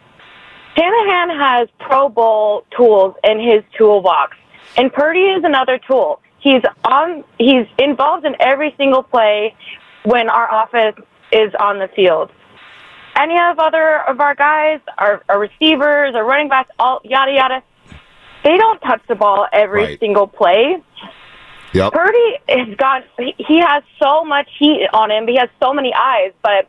Shanahan 0.77 1.31
has 1.39 1.69
Pro 1.79 2.09
Bowl 2.09 2.67
tools 2.77 3.15
in 3.25 3.41
his 3.41 3.63
toolbox, 3.79 4.37
and 4.77 4.93
Purdy 4.93 5.21
is 5.21 5.45
another 5.45 5.79
tool. 5.79 6.21
He's 6.41 6.63
on. 6.85 7.25
He's 7.39 7.67
involved 7.79 8.25
in 8.25 8.37
every 8.41 8.75
single 8.77 9.03
play 9.03 9.55
when 10.05 10.29
our 10.29 10.65
offense 10.65 10.97
is 11.33 11.53
on 11.59 11.79
the 11.79 11.89
field. 11.97 12.31
Any 13.19 13.35
of 13.39 13.59
other 13.59 14.03
of 14.09 14.21
our 14.21 14.35
guys, 14.35 14.81
our, 14.99 15.23
our 15.29 15.41
receivers, 15.41 16.15
our 16.15 16.25
running 16.25 16.49
backs, 16.49 16.71
all 16.79 17.01
yada 17.03 17.33
yada, 17.33 17.63
they 18.45 18.57
don't 18.57 18.79
touch 18.81 19.01
the 19.09 19.15
ball 19.15 19.47
every 19.53 19.83
Right. 19.83 20.01
single 20.01 20.27
play. 20.27 20.77
Yep. 21.73 21.93
Purdy 21.93 22.39
has 22.49 22.77
got 22.77 23.03
he 23.19 23.35
he 23.39 23.59
has 23.61 23.83
so 24.03 24.25
much 24.25 24.49
heat 24.59 24.87
on 24.93 25.11
him. 25.11 25.27
He 25.27 25.37
has 25.37 25.49
so 25.63 25.73
many 25.73 25.93
eyes, 25.95 26.33
but 26.43 26.69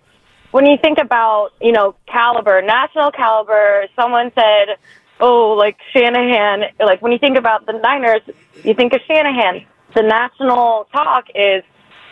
when 0.51 0.65
you 0.65 0.77
think 0.81 0.97
about, 0.97 1.49
you 1.61 1.71
know, 1.73 1.95
caliber, 2.07 2.61
national 2.61 3.11
caliber, 3.11 3.85
someone 3.95 4.31
said, 4.33 4.77
"Oh, 5.19 5.51
like 5.57 5.77
Shanahan." 5.93 6.63
Like 6.79 7.01
when 7.01 7.11
you 7.11 7.17
think 7.19 7.37
about 7.37 7.65
the 7.65 7.73
Niners, 7.73 8.21
you 8.63 8.73
think 8.73 8.93
of 8.93 9.01
Shanahan. 9.07 9.65
The 9.95 10.03
national 10.03 10.87
talk 10.91 11.25
is 11.33 11.63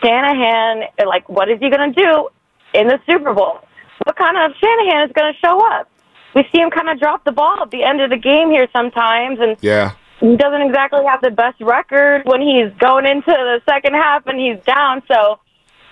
Shanahan. 0.03 0.83
Like, 1.05 1.27
what 1.29 1.49
is 1.49 1.59
he 1.59 1.69
going 1.69 1.93
to 1.93 2.03
do 2.03 2.29
in 2.73 2.87
the 2.87 2.99
Super 3.05 3.33
Bowl? 3.33 3.59
What 4.03 4.15
kind 4.15 4.37
of 4.37 4.51
Shanahan 4.57 5.07
is 5.07 5.13
going 5.13 5.33
to 5.33 5.39
show 5.39 5.65
up? 5.73 5.89
We 6.35 6.43
see 6.51 6.59
him 6.59 6.69
kind 6.69 6.89
of 6.89 6.99
drop 6.99 7.23
the 7.23 7.31
ball 7.31 7.61
at 7.61 7.71
the 7.71 7.83
end 7.83 8.01
of 8.01 8.09
the 8.09 8.17
game 8.17 8.49
here 8.51 8.67
sometimes, 8.73 9.39
and 9.39 9.55
Yeah. 9.61 9.91
he 10.19 10.35
doesn't 10.35 10.61
exactly 10.61 11.05
have 11.05 11.21
the 11.21 11.31
best 11.31 11.59
record 11.61 12.23
when 12.25 12.41
he's 12.41 12.71
going 12.77 13.05
into 13.05 13.31
the 13.31 13.61
second 13.69 13.93
half 13.93 14.27
and 14.27 14.39
he's 14.39 14.59
down. 14.65 15.01
So 15.07 15.39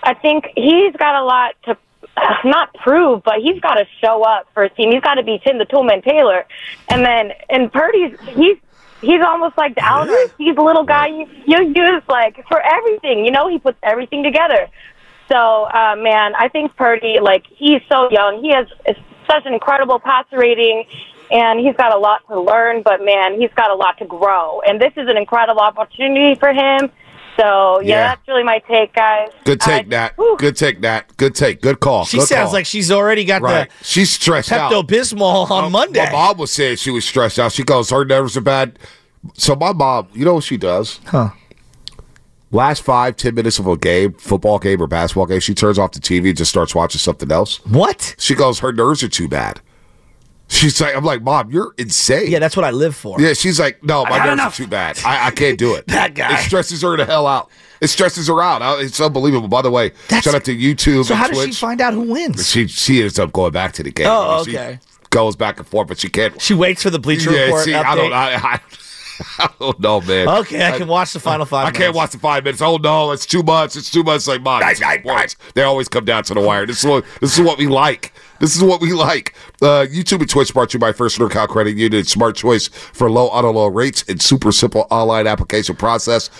I 0.02 0.12
think 0.14 0.48
he's 0.54 0.94
got 0.96 1.14
a 1.14 1.24
lot 1.24 1.54
to 1.64 1.76
not 2.44 2.74
prove, 2.74 3.22
but 3.22 3.34
he's 3.42 3.60
got 3.60 3.74
to 3.74 3.86
show 4.00 4.22
up 4.22 4.48
for 4.54 4.64
his 4.64 4.72
team. 4.76 4.92
He's 4.92 5.02
got 5.02 5.14
to 5.14 5.22
be 5.22 5.40
Tim 5.44 5.58
the 5.58 5.66
Toolman 5.66 6.04
Taylor, 6.04 6.46
and 6.88 7.04
then 7.04 7.32
and 7.48 7.72
Purdy's 7.72 8.18
he's 8.28 8.56
he's 9.00 9.20
almost 9.20 9.56
like 9.56 9.74
the 9.74 9.84
Alvarez. 9.84 10.30
He's 10.38 10.56
a 10.56 10.62
little 10.62 10.84
guy 10.84 11.08
you 11.08 11.28
you 11.46 11.72
use 11.74 12.02
like 12.08 12.44
for 12.48 12.60
everything. 12.60 13.24
You 13.24 13.30
know, 13.30 13.48
he 13.48 13.58
puts 13.58 13.78
everything 13.82 14.22
together. 14.22 14.68
So, 15.28 15.36
uh, 15.36 15.96
man, 15.96 16.34
I 16.34 16.48
think 16.48 16.76
Purdy, 16.76 17.18
like, 17.20 17.44
he's 17.48 17.80
so 17.88 18.10
young. 18.10 18.42
He 18.42 18.52
has 18.52 18.66
such 19.26 19.46
an 19.46 19.54
incredible 19.54 19.98
passer 19.98 20.38
rating, 20.38 20.84
and 21.30 21.60
he's 21.60 21.74
got 21.76 21.94
a 21.94 21.98
lot 21.98 22.26
to 22.28 22.40
learn, 22.40 22.82
but, 22.82 23.02
man, 23.02 23.40
he's 23.40 23.52
got 23.54 23.70
a 23.70 23.74
lot 23.74 23.96
to 23.98 24.04
grow. 24.04 24.60
And 24.60 24.80
this 24.80 24.92
is 24.96 25.08
an 25.08 25.16
incredible 25.16 25.60
opportunity 25.60 26.34
for 26.34 26.52
him. 26.52 26.90
So 27.36 27.80
yeah, 27.80 27.88
Yeah. 27.88 28.08
that's 28.08 28.28
really 28.28 28.44
my 28.44 28.58
take, 28.68 28.94
guys. 28.94 29.28
Good 29.44 29.60
take, 29.60 29.86
Uh, 29.86 29.88
Nat. 29.88 30.12
whew. 30.16 30.36
Good 30.38 30.56
take, 30.56 30.80
Nat. 30.80 31.16
Good 31.16 31.34
take. 31.34 31.60
Good 31.60 31.80
call. 31.80 32.04
She 32.04 32.18
Good 32.18 32.28
sounds 32.28 32.46
call. 32.46 32.52
like 32.52 32.66
she's 32.66 32.90
already 32.92 33.24
got 33.24 33.42
right. 33.42 33.70
She's 33.82 34.10
stressed 34.12 34.50
the 34.50 34.60
out. 34.60 34.72
Pepto 34.72 34.86
Bismol 34.86 35.50
on 35.50 35.64
Um, 35.64 35.72
Monday. 35.72 36.04
My 36.06 36.12
mom 36.12 36.38
was 36.38 36.50
saying 36.52 36.76
she 36.76 36.90
was 36.90 37.04
stressed 37.04 37.38
out. 37.38 37.52
She 37.52 37.64
goes, 37.64 37.90
her 37.90 38.04
nerves 38.04 38.36
are 38.36 38.40
bad. 38.40 38.78
So 39.34 39.56
my 39.56 39.72
mom, 39.72 40.08
you 40.12 40.24
know 40.24 40.34
what 40.34 40.44
she 40.44 40.56
does? 40.56 41.00
Huh. 41.06 41.30
Last 42.52 42.82
five, 42.84 43.16
ten 43.16 43.34
minutes 43.34 43.58
of 43.58 43.66
a 43.66 43.76
game, 43.76 44.12
football 44.12 44.58
game 44.60 44.80
or 44.80 44.86
basketball 44.86 45.26
game, 45.26 45.40
she 45.40 45.54
turns 45.54 45.76
off 45.78 45.90
the 45.92 45.98
TV 45.98 46.28
and 46.28 46.36
just 46.36 46.50
starts 46.50 46.72
watching 46.74 47.00
something 47.00 47.32
else. 47.32 47.56
What? 47.66 48.14
She 48.18 48.34
goes, 48.36 48.60
her 48.60 48.72
nerves 48.72 49.02
are 49.02 49.08
too 49.08 49.26
bad. 49.26 49.60
She's 50.54 50.80
like, 50.80 50.94
I'm 50.96 51.04
like, 51.04 51.22
Mom, 51.22 51.50
you're 51.50 51.74
insane. 51.78 52.30
Yeah, 52.30 52.38
that's 52.38 52.56
what 52.56 52.64
I 52.64 52.70
live 52.70 52.94
for. 52.94 53.20
Yeah, 53.20 53.32
she's 53.32 53.58
like, 53.58 53.82
no, 53.82 54.04
my 54.04 54.18
nerves 54.18 54.32
enough. 54.32 54.54
are 54.54 54.56
too 54.56 54.66
bad. 54.68 55.00
I, 55.04 55.26
I 55.26 55.30
can't 55.30 55.58
do 55.58 55.74
it. 55.74 55.84
That 55.94 56.14
guy. 56.14 56.38
It 56.38 56.42
stresses 56.44 56.82
her 56.82 56.96
the 56.96 57.04
hell 57.04 57.26
out. 57.26 57.50
It 57.80 57.88
stresses 57.88 58.28
her 58.28 58.40
out. 58.42 58.80
It's 58.80 59.00
unbelievable. 59.00 59.48
By 59.48 59.62
the 59.62 59.70
way, 59.70 59.90
That's- 60.08 60.24
shout 60.24 60.34
out 60.34 60.44
to 60.44 60.56
YouTube 60.56 61.04
So 61.04 61.14
how 61.14 61.28
does 61.28 61.44
she 61.44 61.52
find 61.52 61.80
out 61.80 61.92
who 61.94 62.02
wins? 62.02 62.48
She 62.48 62.66
she 62.66 63.02
ends 63.02 63.18
up 63.18 63.32
going 63.32 63.52
back 63.52 63.72
to 63.74 63.82
the 63.82 63.90
game. 63.90 64.06
Oh, 64.08 64.36
mean, 64.36 64.44
she 64.44 64.56
okay. 64.56 64.78
goes 65.10 65.36
back 65.36 65.58
and 65.58 65.66
forth, 65.66 65.88
but 65.88 65.98
she 65.98 66.08
can't. 66.08 66.40
She 66.40 66.54
waits 66.54 66.82
for 66.82 66.90
the 66.90 66.98
Bleacher 66.98 67.32
yeah, 67.32 67.44
Report 67.44 67.64
see, 67.64 67.72
update. 67.72 67.84
I 67.84 67.94
don't. 67.96 68.12
I, 68.12 68.34
I, 68.34 68.60
I 69.38 69.48
don't 69.58 69.78
know, 69.80 70.00
man. 70.00 70.28
okay, 70.28 70.66
I 70.66 70.76
can 70.78 70.88
watch 70.88 71.12
the 71.12 71.20
final 71.20 71.46
five. 71.46 71.66
I 71.66 71.70
can't 71.70 71.94
watch 71.94 72.12
the 72.12 72.18
five 72.18 72.44
minutes. 72.44 72.62
Oh 72.62 72.76
no, 72.76 73.12
it's 73.12 73.26
too 73.26 73.42
much. 73.42 73.76
It's 73.76 73.90
too 73.90 74.02
much. 74.02 74.26
Like 74.26 74.42
mom, 74.42 74.62
it's 74.64 74.80
sports. 74.80 75.36
They 75.54 75.62
always 75.62 75.88
come 75.88 76.04
down 76.04 76.24
to 76.24 76.34
the 76.34 76.40
wire. 76.40 76.66
This 76.66 76.82
is 76.82 76.86
what 76.86 77.04
this 77.20 77.38
is 77.38 77.44
what 77.44 77.58
we 77.58 77.66
like. 77.66 78.12
This 78.40 78.56
is 78.56 78.62
what 78.62 78.80
we 78.80 78.92
like. 78.92 79.34
Uh, 79.62 79.86
YouTube 79.88 80.20
and 80.20 80.28
Twitch 80.28 80.52
brought 80.52 80.70
to 80.70 80.74
you 80.74 80.80
by 80.80 80.92
First 80.92 81.18
Account 81.20 81.50
Credit 81.50 81.76
Union. 81.76 82.04
Smart 82.04 82.36
choice 82.36 82.68
for 82.68 83.10
low 83.10 83.26
auto 83.28 83.52
loan 83.52 83.72
rates 83.72 84.04
and 84.08 84.20
super 84.20 84.52
simple 84.52 84.86
online 84.90 85.26
application 85.26 85.76
process. 85.76 86.30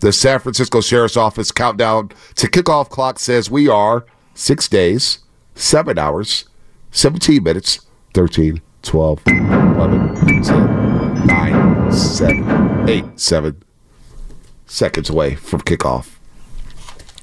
The 0.00 0.12
San 0.12 0.40
Francisco 0.40 0.80
Sheriff's 0.80 1.16
Office 1.16 1.52
countdown 1.52 2.10
to 2.36 2.48
kickoff 2.48 2.88
clock 2.88 3.18
says 3.20 3.50
we 3.50 3.68
are 3.68 4.04
six 4.34 4.66
days, 4.66 5.20
seven 5.54 5.98
hours, 5.98 6.46
17 6.90 7.42
minutes, 7.42 7.86
13, 8.14 8.60
12, 8.82 9.22
11, 9.26 10.42
10, 10.42 10.81
9, 11.92 12.00
7, 12.00 12.88
8, 12.88 13.20
7 13.20 13.62
seconds 14.64 15.10
away 15.10 15.34
from 15.34 15.60
kickoff 15.60 16.16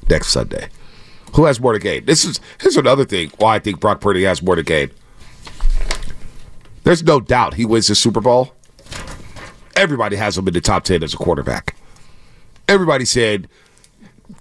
next 0.07 0.27
Sunday. 0.27 0.69
Who 1.33 1.45
has 1.45 1.59
more 1.59 1.73
to 1.73 1.79
gain? 1.79 2.05
This 2.05 2.23
is 2.23 2.39
here's 2.61 2.77
another 2.77 3.03
thing 3.03 3.31
why 3.39 3.55
I 3.55 3.59
think 3.59 3.79
Brock 3.79 3.99
Purdy 3.99 4.23
has 4.23 4.43
more 4.43 4.55
to 4.55 4.61
gain. 4.61 4.91
There's 6.83 7.03
no 7.03 7.19
doubt 7.19 7.55
he 7.55 7.65
wins 7.65 7.87
the 7.87 7.95
Super 7.95 8.21
Bowl. 8.21 8.53
Everybody 9.75 10.15
has 10.17 10.37
him 10.37 10.47
in 10.47 10.53
the 10.53 10.61
top 10.61 10.83
ten 10.83 11.01
as 11.01 11.15
a 11.15 11.17
quarterback. 11.17 11.75
Everybody 12.67 13.05
said 13.05 13.47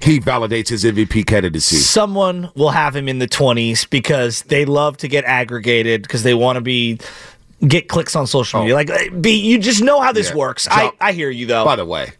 he 0.02 0.20
validates 0.20 0.68
his 0.68 0.85
MVP 0.85 1.26
candidacy. 1.26 1.76
Someone 1.76 2.50
will 2.54 2.70
have 2.70 2.94
him 2.94 3.08
in 3.08 3.18
the 3.18 3.28
20s 3.28 3.88
because 3.88 4.42
they 4.42 4.66
love 4.66 4.99
to 4.99 5.08
get 5.08 5.25
aggregated 5.25 6.02
because 6.02 6.23
they 6.23 6.35
want 6.35 6.56
to 6.56 6.61
be 6.61 6.99
get 7.67 7.88
clicks 7.88 8.15
on 8.15 8.27
social 8.27 8.61
media. 8.61 8.75
Like, 8.75 8.91
uh, 8.91 9.11
be 9.21 9.33
you 9.33 9.59
just 9.59 9.83
know 9.83 10.00
how 10.00 10.12
this 10.12 10.31
Yeah. 10.31 10.37
works. 10.37 10.65
So- 10.65 10.71
I, 10.73 10.93
I 11.00 11.12
hear 11.12 11.31
you 11.31 11.47
though. 11.47 11.65
By 11.65 11.77
the 11.77 11.85
way, 11.85 12.12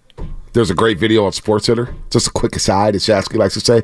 there's 0.52 0.71
a 0.71 0.75
great 0.75 0.99
video 0.99 1.25
on 1.25 1.33
SportsCenter. 1.33 1.95
Just 2.11 2.26
a 2.28 2.30
quick 2.30 2.57
aside, 2.57 2.95
as 2.95 3.04
Shasky 3.07 3.37
likes 3.37 3.54
to 3.54 3.61
say. 3.61 3.83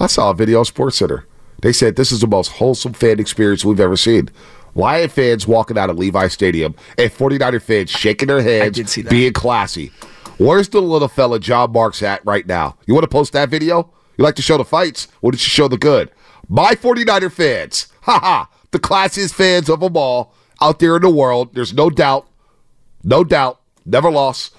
I 0.00 0.06
saw 0.06 0.30
a 0.30 0.34
video 0.34 0.60
on 0.60 0.64
SportsCenter. 0.64 1.24
They 1.60 1.72
said 1.72 1.96
this 1.96 2.12
is 2.12 2.20
the 2.20 2.26
most 2.26 2.52
wholesome 2.52 2.92
fan 2.92 3.18
experience 3.18 3.64
we've 3.64 3.80
ever 3.80 3.96
seen. 3.96 4.30
Lion 4.74 5.08
fans 5.08 5.46
walking 5.48 5.76
out 5.76 5.90
of 5.90 5.98
Levi 5.98 6.28
Stadium 6.28 6.74
and 6.96 7.10
49er 7.10 7.60
fans 7.60 7.90
shaking 7.90 8.28
their 8.28 8.42
hands, 8.42 8.76
did 8.76 8.88
see 8.88 9.02
that. 9.02 9.10
being 9.10 9.32
classy. 9.32 9.90
Where's 10.38 10.68
the 10.68 10.80
little 10.80 11.08
fella 11.08 11.40
John 11.40 11.72
Marks 11.72 12.00
at 12.02 12.24
right 12.24 12.46
now? 12.46 12.76
You 12.86 12.94
want 12.94 13.02
to 13.02 13.08
post 13.08 13.32
that 13.32 13.48
video? 13.48 13.90
You 14.16 14.24
like 14.24 14.36
to 14.36 14.42
show 14.42 14.56
the 14.56 14.64
fights? 14.64 15.08
Or 15.20 15.32
did 15.32 15.40
you 15.40 15.48
show 15.48 15.66
the 15.66 15.78
good? 15.78 16.10
My 16.48 16.74
49er 16.76 17.32
fans, 17.32 17.88
haha, 18.02 18.44
the 18.70 18.78
classiest 18.78 19.34
fans 19.34 19.68
of 19.68 19.80
them 19.80 19.96
all 19.96 20.32
out 20.60 20.78
there 20.78 20.96
in 20.96 21.02
the 21.02 21.10
world. 21.10 21.54
There's 21.54 21.72
no 21.72 21.90
doubt, 21.90 22.26
no 23.02 23.24
doubt, 23.24 23.60
never 23.84 24.10
lost. 24.10 24.54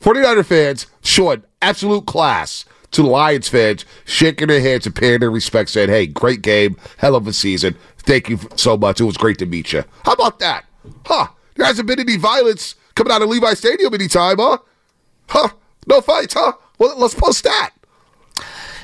49er 0.00 0.44
fans 0.44 0.86
showing 1.02 1.42
absolute 1.62 2.06
class 2.06 2.64
to 2.92 3.02
the 3.02 3.08
Lions 3.08 3.48
fans, 3.48 3.84
shaking 4.04 4.48
their 4.48 4.60
hands 4.60 4.86
and 4.86 4.94
paying 4.94 5.20
their 5.20 5.30
respects, 5.30 5.72
saying, 5.72 5.88
hey, 5.88 6.06
great 6.06 6.42
game, 6.42 6.76
hell 6.98 7.14
of 7.16 7.26
a 7.26 7.32
season. 7.32 7.76
Thank 7.98 8.28
you 8.28 8.38
so 8.56 8.76
much. 8.76 9.00
It 9.00 9.04
was 9.04 9.16
great 9.16 9.38
to 9.38 9.46
meet 9.46 9.72
you. 9.72 9.84
How 10.04 10.12
about 10.12 10.38
that? 10.38 10.64
Huh? 11.04 11.28
There 11.56 11.66
hasn't 11.66 11.88
been 11.88 11.98
any 11.98 12.16
violence 12.16 12.74
coming 12.94 13.12
out 13.12 13.22
of 13.22 13.28
Levi 13.28 13.54
Stadium 13.54 13.92
anytime, 13.94 14.36
huh? 14.38 14.58
Huh? 15.28 15.48
No 15.86 16.00
fights, 16.00 16.34
huh? 16.34 16.52
Well, 16.78 16.96
let's 16.98 17.14
post 17.14 17.42
that. 17.44 17.70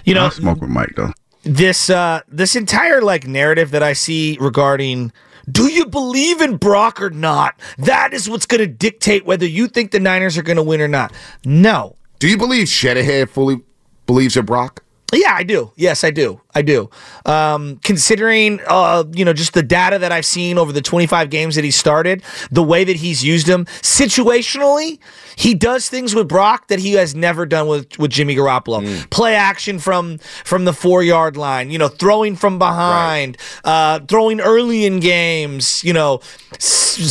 you 0.04 0.14
know, 0.14 0.26
I 0.26 0.28
smoke 0.30 0.60
with 0.60 0.70
Mike 0.70 0.92
though. 0.96 1.12
this 1.44 1.90
uh 1.90 2.20
this 2.28 2.56
entire 2.56 3.00
like 3.02 3.26
narrative 3.28 3.70
that 3.70 3.82
I 3.82 3.92
see 3.92 4.36
regarding 4.40 5.12
do 5.50 5.70
you 5.70 5.86
believe 5.86 6.40
in 6.40 6.56
Brock 6.56 7.00
or 7.00 7.10
not? 7.10 7.58
That 7.78 8.12
is 8.12 8.28
what's 8.28 8.46
going 8.46 8.60
to 8.60 8.66
dictate 8.66 9.24
whether 9.24 9.46
you 9.46 9.68
think 9.68 9.90
the 9.90 10.00
Niners 10.00 10.38
are 10.38 10.42
going 10.42 10.56
to 10.56 10.62
win 10.62 10.80
or 10.80 10.88
not. 10.88 11.12
No. 11.44 11.96
Do 12.18 12.28
you 12.28 12.36
believe 12.36 12.68
Shanahan 12.68 13.26
fully 13.26 13.60
believes 14.06 14.36
in 14.36 14.44
Brock? 14.44 14.84
Yeah, 15.14 15.34
I 15.34 15.42
do. 15.42 15.72
Yes, 15.76 16.04
I 16.04 16.10
do. 16.10 16.40
I 16.54 16.62
do. 16.62 16.88
Um, 17.26 17.78
considering, 17.84 18.60
uh, 18.66 19.04
you 19.12 19.26
know, 19.26 19.34
just 19.34 19.52
the 19.52 19.62
data 19.62 19.98
that 19.98 20.10
I've 20.10 20.24
seen 20.24 20.56
over 20.56 20.72
the 20.72 20.80
25 20.80 21.28
games 21.28 21.54
that 21.56 21.64
he 21.64 21.70
started, 21.70 22.22
the 22.50 22.62
way 22.62 22.82
that 22.82 22.96
he's 22.96 23.22
used 23.22 23.46
them 23.46 23.66
situationally, 23.82 24.98
he 25.36 25.54
does 25.54 25.88
things 25.88 26.14
with 26.14 26.28
Brock 26.28 26.68
that 26.68 26.78
he 26.78 26.92
has 26.94 27.14
never 27.14 27.46
done 27.46 27.66
with, 27.66 27.98
with 27.98 28.10
Jimmy 28.10 28.34
Garoppolo. 28.36 28.86
Mm. 28.86 29.10
Play 29.10 29.34
action 29.34 29.78
from 29.78 30.18
from 30.44 30.64
the 30.64 30.72
four 30.72 31.02
yard 31.02 31.36
line, 31.36 31.70
you 31.70 31.78
know, 31.78 31.88
throwing 31.88 32.36
from 32.36 32.58
behind, 32.58 33.36
uh, 33.64 34.00
throwing 34.08 34.40
early 34.40 34.84
in 34.86 35.00
games, 35.00 35.82
you 35.84 35.92
know, 35.92 36.20
s- 36.54 36.60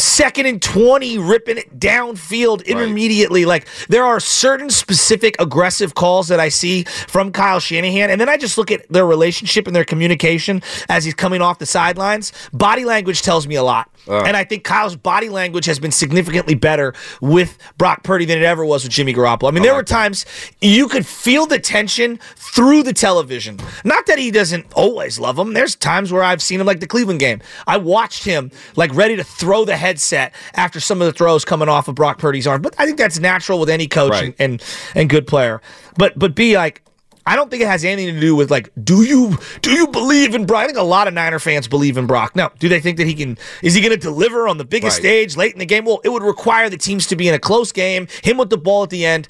second 0.02 0.46
and 0.46 0.62
20, 0.62 1.18
ripping 1.18 1.58
it 1.58 1.80
downfield 1.80 2.66
intermediately. 2.66 3.46
Like 3.46 3.68
there 3.90 4.04
are 4.04 4.20
certain 4.20 4.70
specific 4.70 5.36
aggressive 5.40 5.96
calls 5.96 6.28
that 6.28 6.40
I 6.40 6.50
see 6.50 6.84
from 6.84 7.32
Kyle 7.32 7.60
Shanahan. 7.60 8.10
And 8.10 8.20
then 8.22 8.30
I 8.30 8.38
just 8.38 8.58
look 8.58 8.72
at 8.72 8.88
their 8.90 9.06
relationship 9.06 9.68
and 9.68 9.76
their 9.76 9.86
communication 9.86 10.62
as 10.90 11.06
he's 11.06 11.14
coming 11.14 11.42
off 11.42 11.60
the 11.60 11.66
sidelines. 11.66 12.32
Body 12.54 12.86
language 12.86 13.22
tells 13.22 13.48
me 13.48 13.56
a 13.56 13.64
lot. 13.64 13.90
And 14.08 14.36
I 14.36 14.44
think 14.44 14.64
Kyle's 14.64 14.96
body 14.96 15.30
language 15.30 15.66
has 15.66 15.78
been 15.80 15.92
significantly 15.92 16.56
better 16.56 16.94
with 17.22 17.58
Brock 17.78 18.04
Purdy 18.12 18.26
than 18.26 18.38
it 18.40 18.44
ever 18.44 18.66
was 18.66 18.84
with 18.84 18.92
Jimmy 18.92 19.14
Garoppolo. 19.14 19.48
I 19.48 19.52
mean, 19.52 19.64
there 19.64 19.72
oh, 19.72 19.78
were 19.78 19.84
times 19.84 20.26
you 20.60 20.90
could 20.90 21.06
feel 21.06 21.46
the 21.46 21.58
tension 21.60 22.20
through 22.36 22.84
the 22.84 22.92
television. 22.92 23.58
Not 23.86 24.06
that 24.08 24.20
he 24.20 24.32
doesn't 24.32 24.66
always 24.74 25.18
love 25.18 25.40
him. 25.40 25.54
There's 25.54 25.78
times 25.78 26.12
where 26.12 26.22
I've 26.22 26.42
seen 26.42 26.60
him 26.60 26.68
like 26.68 26.82
the 26.82 26.88
Cleveland 26.88 27.22
game. 27.22 27.40
I 27.68 27.78
watched 27.78 28.26
him 28.26 28.52
like 28.76 28.94
ready 28.94 29.16
to 29.16 29.24
throw 29.24 29.64
the 29.64 29.78
headset 29.78 30.36
after 30.56 30.82
some 30.82 31.02
of 31.02 31.06
the 31.06 31.14
throws 31.14 31.46
coming 31.46 31.70
off 31.70 31.88
of 31.88 31.96
Brock 31.96 32.18
Purdy's 32.18 32.48
arm. 32.48 32.62
But 32.62 32.76
I 32.78 32.86
think 32.86 32.98
that's 32.98 33.18
natural 33.18 33.62
with 33.62 33.70
any 33.70 33.88
coach 33.88 34.12
Right. 34.12 34.24
and, 34.26 34.36
and 34.40 34.64
and 34.94 35.10
good 35.10 35.26
player. 35.26 35.62
But 35.98 36.20
but 36.20 36.36
be 36.36 36.58
like 36.58 36.82
I 37.26 37.36
don't 37.36 37.50
think 37.52 37.62
it 37.62 37.68
has 37.68 37.86
anything 37.86 38.16
to 38.16 38.20
do 38.20 38.36
with 38.36 38.50
like, 38.50 38.72
do 38.84 39.04
you 39.04 39.38
do 39.62 39.72
you 39.72 39.88
believe 39.88 40.34
in 40.36 40.46
Brock? 40.46 40.64
I 40.64 40.66
think 40.68 40.78
a 40.78 40.84
lot 40.84 41.08
of 41.08 41.14
Niner 41.14 41.40
fans 41.40 41.68
believe 41.68 41.98
in 41.98 42.08
Brock. 42.08 42.36
Now, 42.36 42.52
do 42.60 42.68
they 42.70 42.80
think 42.80 42.98
that 42.98 43.08
he 43.08 43.14
can? 43.14 43.38
Is 43.62 43.74
he 43.74 43.82
going 43.82 43.92
to 43.92 43.98
deliver 43.98 44.48
on 44.48 44.58
the 44.58 44.66
biggest 44.66 44.98
Right. 44.98 45.04
stage 45.04 45.38
late 45.38 45.54
in 45.54 45.60
the 45.60 45.66
game? 45.66 45.86
Well, 45.86 46.02
it 46.04 46.10
would 46.10 46.24
require 46.24 46.70
the 46.70 46.78
teams 46.78 47.06
to 47.08 47.16
be 47.16 47.28
in 47.28 47.34
a 47.34 47.40
close 47.40 47.72
game, 47.72 48.08
him 48.24 48.38
with 48.38 48.50
the 48.50 48.58
ball 48.58 48.84
at 48.84 48.90
the 48.90 49.06
end. 49.06 49.28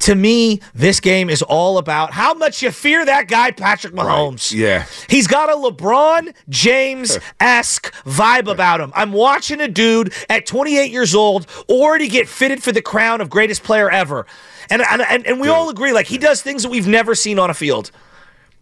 To 0.00 0.14
me, 0.14 0.60
this 0.74 0.98
game 0.98 1.28
is 1.28 1.42
all 1.42 1.76
about 1.76 2.12
how 2.14 2.32
much 2.32 2.62
you 2.62 2.70
fear 2.70 3.04
that 3.04 3.28
guy, 3.28 3.50
Patrick 3.50 3.92
Mahomes. 3.92 4.50
Yeah. 4.50 4.86
He's 5.10 5.26
got 5.26 5.50
a 5.50 5.54
LeBron 5.54 6.34
James 6.48 7.18
esque 7.38 7.92
vibe 8.06 8.50
about 8.50 8.80
him. 8.80 8.92
I'm 8.94 9.12
watching 9.12 9.60
a 9.60 9.68
dude 9.68 10.14
at 10.30 10.46
28 10.46 10.90
years 10.90 11.14
old 11.14 11.46
already 11.68 12.08
get 12.08 12.28
fitted 12.28 12.62
for 12.62 12.72
the 12.72 12.80
crown 12.80 13.20
of 13.20 13.28
greatest 13.28 13.62
player 13.62 13.90
ever. 13.90 14.24
And, 14.70 14.82
and, 14.82 15.26
and, 15.26 15.40
we 15.40 15.48
all 15.48 15.68
agree, 15.68 15.92
like, 15.92 16.06
he 16.06 16.16
does 16.16 16.42
things 16.42 16.62
that 16.62 16.70
we've 16.70 16.86
never 16.86 17.14
seen 17.14 17.38
on 17.38 17.50
a 17.50 17.54
field. 17.54 17.90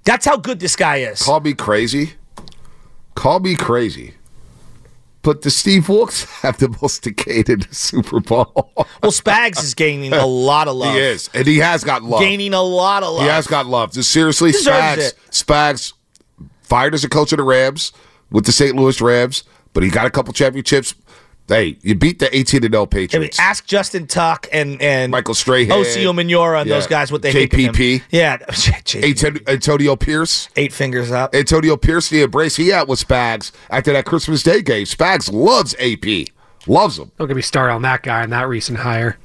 That's 0.04 0.24
how 0.24 0.38
good 0.38 0.58
this 0.58 0.74
guy 0.74 0.96
is. 0.98 1.20
Call 1.20 1.40
me 1.40 1.52
crazy. 1.52 2.12
Call 3.14 3.40
me 3.40 3.54
crazy. 3.54 4.14
But 5.22 5.42
the 5.42 5.50
Steve 5.50 5.88
Wilks 5.88 6.24
have 6.42 6.58
the 6.58 6.74
most 6.80 7.02
decayed 7.02 7.66
Super 7.74 8.20
Bowl. 8.20 8.72
Well, 9.02 9.12
Spags 9.12 9.62
is 9.62 9.74
gaining 9.74 10.12
a 10.12 10.24
lot 10.48 10.68
of 10.68 10.76
love. 10.76 10.94
He 10.94 11.00
is, 11.00 11.28
and 11.34 11.46
he 11.46 11.58
has 11.58 11.84
got 11.84 12.02
love. 12.02 12.20
Gaining 12.20 12.54
a 12.54 12.62
lot 12.62 13.02
of 13.02 13.12
love. 13.12 13.22
He 13.22 13.28
has 13.28 13.46
got 13.46 13.66
love. 13.66 13.92
Just 13.92 14.10
seriously, 14.10 14.52
Spags, 14.52 14.98
it. 14.98 15.18
Spags 15.30 15.92
fired 16.62 16.94
as 16.94 17.04
a 17.04 17.08
coach 17.08 17.32
of 17.32 17.38
the 17.38 17.42
Rams 17.42 17.92
with 18.30 18.46
the 18.46 18.52
St. 18.52 18.74
Louis 18.76 19.00
Rams, 19.00 19.44
but 19.74 19.82
he 19.82 19.90
got 19.90 20.06
a 20.06 20.10
couple 20.10 20.32
championships. 20.32 20.94
Hey, 21.48 21.78
you 21.80 21.94
beat 21.94 22.18
the 22.18 22.34
18 22.36 22.62
and 22.64 22.74
0 22.74 22.82
I 22.82 22.84
mean, 22.84 22.88
Patriots. 23.08 23.38
ask 23.40 23.66
Justin 23.66 24.06
Tuck 24.06 24.46
and 24.52 24.80
and 24.82 25.10
Michael 25.10 25.32
Strahan. 25.34 25.68
Osi 25.70 26.02
Umenyiora 26.04 26.60
and 26.60 26.68
Yeah. 26.68 26.76
those 26.76 26.86
guys 26.86 27.10
what 27.10 27.22
they 27.22 27.32
think 27.32 27.52
him. 27.54 27.72
JPP. 27.72 28.02
Yeah, 28.10 28.36
JPP. 28.50 29.02
Anton- 29.02 29.40
Antonio 29.46 29.96
Pierce. 29.96 30.50
eight 30.56 30.74
fingers 30.74 31.10
up. 31.10 31.34
Antonio 31.34 31.78
Pierce, 31.78 32.10
the 32.10 32.20
embrace 32.22 32.56
he 32.56 32.68
had 32.68 32.86
with 32.86 33.06
Spags 33.06 33.50
after 33.70 33.94
that 33.94 34.04
Christmas 34.04 34.42
Day 34.42 34.60
game. 34.60 34.84
Spags 34.84 35.32
loves 35.32 35.74
AP. 35.80 36.26
Loves 36.66 36.98
him. 36.98 37.12
Don't 37.18 37.28
get 37.28 37.36
me 37.36 37.40
started 37.42 37.72
on 37.72 37.80
that 37.82 38.02
guy 38.02 38.22
and 38.22 38.30
that 38.32 38.46
recent 38.46 38.80
hire. 38.80 39.16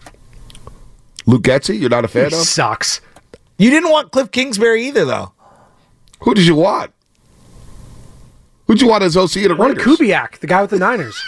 Luke 1.26 1.42
Getsy, 1.44 1.78
you're 1.78 1.90
not 1.90 2.06
a 2.06 2.08
fan 2.08 2.30
He 2.30 2.36
of? 2.36 2.42
sucks. 2.44 3.02
You 3.58 3.70
didn't 3.70 3.90
want 3.92 4.12
Cliff 4.12 4.32
Kingsbury 4.32 4.86
either, 4.88 5.04
though. 5.04 5.34
Who 6.22 6.34
did 6.34 6.46
you 6.46 6.56
want? 6.56 6.92
Who'd 8.68 8.82
you 8.82 8.88
want 8.88 9.04
as 9.04 9.18
OC 9.18 9.44
of 9.44 9.50
the 9.50 9.56
What 9.56 9.78
Raiders? 9.78 9.98
Kubiak, 9.98 10.40
the 10.40 10.48
guy 10.48 10.62
with 10.62 10.72
the 10.72 10.80
Niners. 10.80 11.22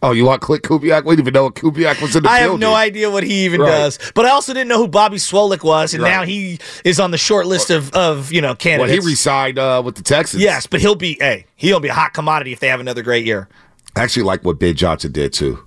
Oh, 0.00 0.12
you 0.12 0.24
want 0.26 0.42
Klint 0.42 0.60
Kubiak? 0.60 1.04
We 1.04 1.16
didn't 1.16 1.24
even 1.24 1.34
know 1.34 1.44
what 1.44 1.54
Kubiak 1.56 2.00
was 2.00 2.14
in 2.14 2.22
the 2.22 2.28
I 2.30 2.38
have 2.40 2.58
no 2.60 2.72
idea 2.72 3.10
what 3.10 3.24
he 3.24 3.44
even 3.44 3.60
Right. 3.60 3.68
does, 3.68 3.98
but 4.14 4.26
I 4.26 4.30
also 4.30 4.54
didn't 4.54 4.68
know 4.68 4.78
who 4.78 4.86
Bobby 4.86 5.16
Slowik 5.16 5.64
was, 5.64 5.92
and 5.92 6.02
Right. 6.02 6.10
now 6.10 6.22
he 6.24 6.60
is 6.84 7.00
on 7.00 7.10
the 7.10 7.18
short 7.18 7.46
list 7.46 7.70
of, 7.70 7.92
of 7.94 8.30
you 8.32 8.40
know 8.40 8.54
candidates. 8.54 8.92
Well, 8.96 9.02
he 9.02 9.08
resigned 9.10 9.58
uh, 9.58 9.82
with 9.84 9.96
the 9.96 10.02
Texans. 10.04 10.40
yes, 10.42 10.66
but 10.68 10.80
he'll 10.80 10.94
be 10.94 11.16
hey, 11.18 11.46
he'll 11.56 11.80
be 11.80 11.88
a 11.88 11.94
hot 11.94 12.14
commodity 12.14 12.52
if 12.52 12.60
they 12.60 12.68
have 12.68 12.78
another 12.80 13.02
great 13.02 13.26
year. 13.26 13.48
I 13.96 14.02
actually 14.02 14.22
like 14.22 14.44
what 14.44 14.60
Ben 14.60 14.76
Johnson 14.76 15.10
did 15.10 15.32
too. 15.32 15.64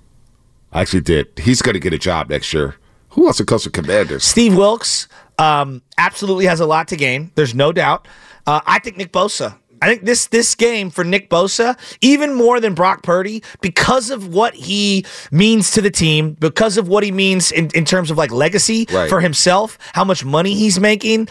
I 0.72 0.80
actually 0.80 1.02
did. 1.02 1.26
He's 1.38 1.60
going 1.60 1.74
to 1.74 1.80
get 1.80 1.92
a 1.92 1.98
job 1.98 2.30
next 2.30 2.54
year. 2.54 2.76
Who 3.10 3.26
else 3.26 3.38
comes 3.42 3.64
to 3.64 3.70
Commanders? 3.70 4.24
Steve 4.24 4.56
Wilks 4.56 5.06
um, 5.38 5.82
absolutely 5.98 6.46
has 6.46 6.60
a 6.60 6.64
lot 6.66 6.88
to 6.88 6.96
gain. 6.96 7.30
There's 7.34 7.54
no 7.54 7.70
doubt. 7.72 8.08
Uh, 8.46 8.60
I 8.64 8.78
think 8.78 8.96
Nick 8.96 9.12
Bosa. 9.12 9.58
I 9.82 9.86
think 9.88 10.04
this 10.04 10.26
this 10.28 10.54
game 10.54 10.90
for 10.90 11.02
Nick 11.04 11.28
Bosa, 11.28 11.76
even 12.00 12.34
more 12.34 12.60
than 12.60 12.72
Brock 12.74 13.02
Purdy, 13.02 13.42
because 13.60 14.10
of 14.10 14.28
what 14.32 14.54
he 14.54 15.04
means 15.32 15.72
to 15.72 15.80
the 15.82 15.90
team, 15.90 16.34
because 16.38 16.76
of 16.78 16.86
what 16.88 17.02
he 17.02 17.10
means 17.10 17.50
in, 17.50 17.68
in 17.74 17.84
terms 17.84 18.10
of 18.10 18.16
like 18.16 18.30
legacy 18.30 18.86
Right. 18.92 19.08
for 19.10 19.20
himself, 19.20 19.76
how 19.92 20.04
much 20.04 20.24
money 20.24 20.54
he's 20.54 20.78
making. 20.78 21.28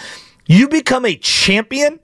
You 0.47 0.67
become 0.67 1.05
a 1.05 1.15
champion 1.15 1.99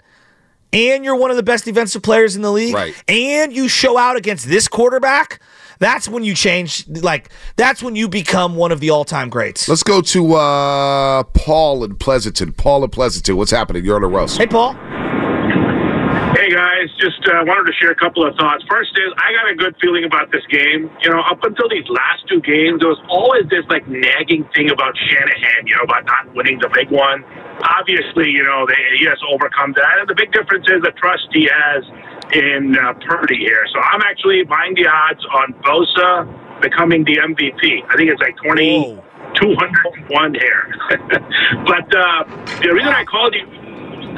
and 0.71 1.03
you're 1.03 1.15
one 1.17 1.31
of 1.31 1.37
the 1.37 1.43
best 1.43 1.65
defensive 1.65 2.01
players 2.01 2.35
in 2.35 2.41
the 2.41 2.51
league, 2.51 2.73
Right. 2.73 2.93
and 3.07 3.51
you 3.53 3.67
show 3.67 3.97
out 3.97 4.15
against 4.15 4.47
this 4.47 4.67
quarterback, 4.67 5.41
that's 5.79 6.07
when 6.07 6.23
you 6.23 6.33
change. 6.33 6.87
Like 6.87 7.29
that's 7.57 7.83
when 7.83 7.95
you 7.95 8.07
become 8.07 8.55
one 8.55 8.71
of 8.71 8.79
the 8.79 8.89
all-time 8.89 9.29
greats. 9.29 9.67
Let's 9.67 9.83
go 9.83 10.01
to 10.01 10.33
uh, 10.35 11.23
Paul 11.33 11.83
in 11.83 11.95
Pleasanton. 11.97 12.53
Paul 12.53 12.83
in 12.85 12.89
Pleasanton. 12.89 13.35
What's 13.37 13.51
happening? 13.51 13.83
You're 13.85 13.95
on 13.97 14.01
the 14.01 14.07
roast. 14.07 14.37
Hey, 14.37 14.47
Paul. 14.47 14.75
Hey 16.47 16.55
guys, 16.55 16.87
just 16.97 17.19
uh, 17.27 17.43
wanted 17.43 17.67
to 17.67 17.75
share 17.75 17.91
a 17.91 17.95
couple 17.99 18.25
of 18.25 18.33
thoughts. 18.39 18.63
First 18.71 18.95
is 18.95 19.11
I 19.19 19.35
got 19.35 19.51
a 19.51 19.55
good 19.55 19.75
feeling 19.81 20.05
about 20.05 20.31
this 20.31 20.47
game. 20.47 20.89
You 21.03 21.11
know, 21.11 21.19
up 21.19 21.43
until 21.43 21.67
these 21.67 21.83
last 21.89 22.23
two 22.31 22.39
games, 22.39 22.79
there 22.79 22.87
was 22.87 23.03
always 23.11 23.43
this 23.51 23.67
like 23.67 23.85
nagging 23.89 24.47
thing 24.55 24.71
about 24.71 24.95
Shanahan. 24.95 25.67
You 25.67 25.75
know, 25.75 25.83
about 25.83 26.05
not 26.05 26.33
winning 26.33 26.57
the 26.63 26.71
big 26.71 26.87
one. 26.87 27.25
Obviously, 27.75 28.31
you 28.31 28.47
know, 28.47 28.63
they, 28.63 28.79
he 28.95 29.03
has 29.11 29.19
overcome 29.27 29.75
that, 29.75 29.99
and 29.99 30.07
the 30.07 30.15
big 30.15 30.31
difference 30.31 30.63
is 30.71 30.79
the 30.87 30.95
trust 30.95 31.27
he 31.35 31.51
has 31.51 31.83
in 32.31 32.79
uh, 32.79 32.95
Purdy 33.03 33.43
here. 33.43 33.67
So 33.73 33.83
I'm 33.83 33.99
actually 34.07 34.47
buying 34.47 34.73
the 34.75 34.87
odds 34.87 35.25
on 35.35 35.51
Bosa 35.67 36.31
becoming 36.61 37.03
the 37.03 37.27
MVP. 37.27 37.83
I 37.91 37.97
think 37.99 38.07
it's 38.07 38.23
like 38.23 38.37
twenty. 38.39 38.95
201 39.35 40.33
here. 40.33 40.73
but 41.67 41.85
uh, 41.93 42.23
the 42.61 42.71
reason 42.73 42.87
I 42.87 43.03
called 43.03 43.35
you 43.35 43.66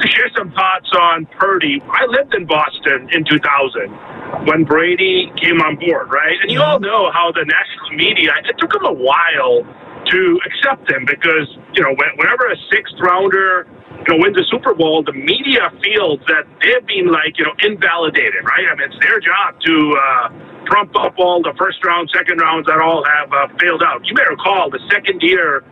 to 0.00 0.08
share 0.08 0.30
some 0.36 0.50
thoughts 0.52 0.90
on 0.98 1.26
Purdy. 1.38 1.80
I 1.82 2.06
lived 2.06 2.34
in 2.34 2.46
Boston 2.46 3.08
in 3.12 3.24
2000 3.24 4.46
when 4.46 4.64
Brady 4.64 5.30
came 5.36 5.60
on 5.60 5.76
board, 5.76 6.10
right? 6.10 6.36
And 6.42 6.50
you 6.50 6.62
all 6.62 6.80
know 6.80 7.10
how 7.12 7.32
the 7.32 7.44
national 7.44 7.96
media, 7.96 8.32
it 8.44 8.56
took 8.58 8.72
them 8.72 8.84
a 8.84 8.92
while 8.92 9.64
to 10.06 10.40
accept 10.46 10.90
him 10.90 11.04
because, 11.06 11.48
you 11.74 11.82
know, 11.82 11.94
whenever 12.16 12.50
a 12.50 12.56
sixth 12.72 12.94
rounder, 13.00 13.66
you 14.06 14.16
know, 14.16 14.22
wins 14.22 14.38
a 14.38 14.44
Super 14.50 14.74
Bowl, 14.74 15.02
the 15.04 15.12
media 15.12 15.70
feels 15.84 16.20
that 16.28 16.48
they've 16.62 16.86
been 16.86 17.12
like, 17.12 17.36
you 17.36 17.44
know, 17.44 17.52
invalidated, 17.60 18.40
right? 18.44 18.64
I 18.64 18.74
mean, 18.76 18.88
it's 18.88 18.98
their 19.04 19.20
job 19.20 19.60
to 19.60 19.74
uh, 19.92 20.28
trump 20.66 20.96
up 20.96 21.14
all 21.18 21.42
the 21.42 21.52
first 21.58 21.84
round, 21.84 22.08
second 22.14 22.38
rounds 22.38 22.66
that 22.66 22.80
all 22.80 23.04
have 23.04 23.32
uh, 23.32 23.48
failed 23.60 23.82
out. 23.82 24.06
You 24.06 24.14
may 24.14 24.24
recall 24.30 24.70
the 24.70 24.80
second 24.90 25.20
year 25.20 25.62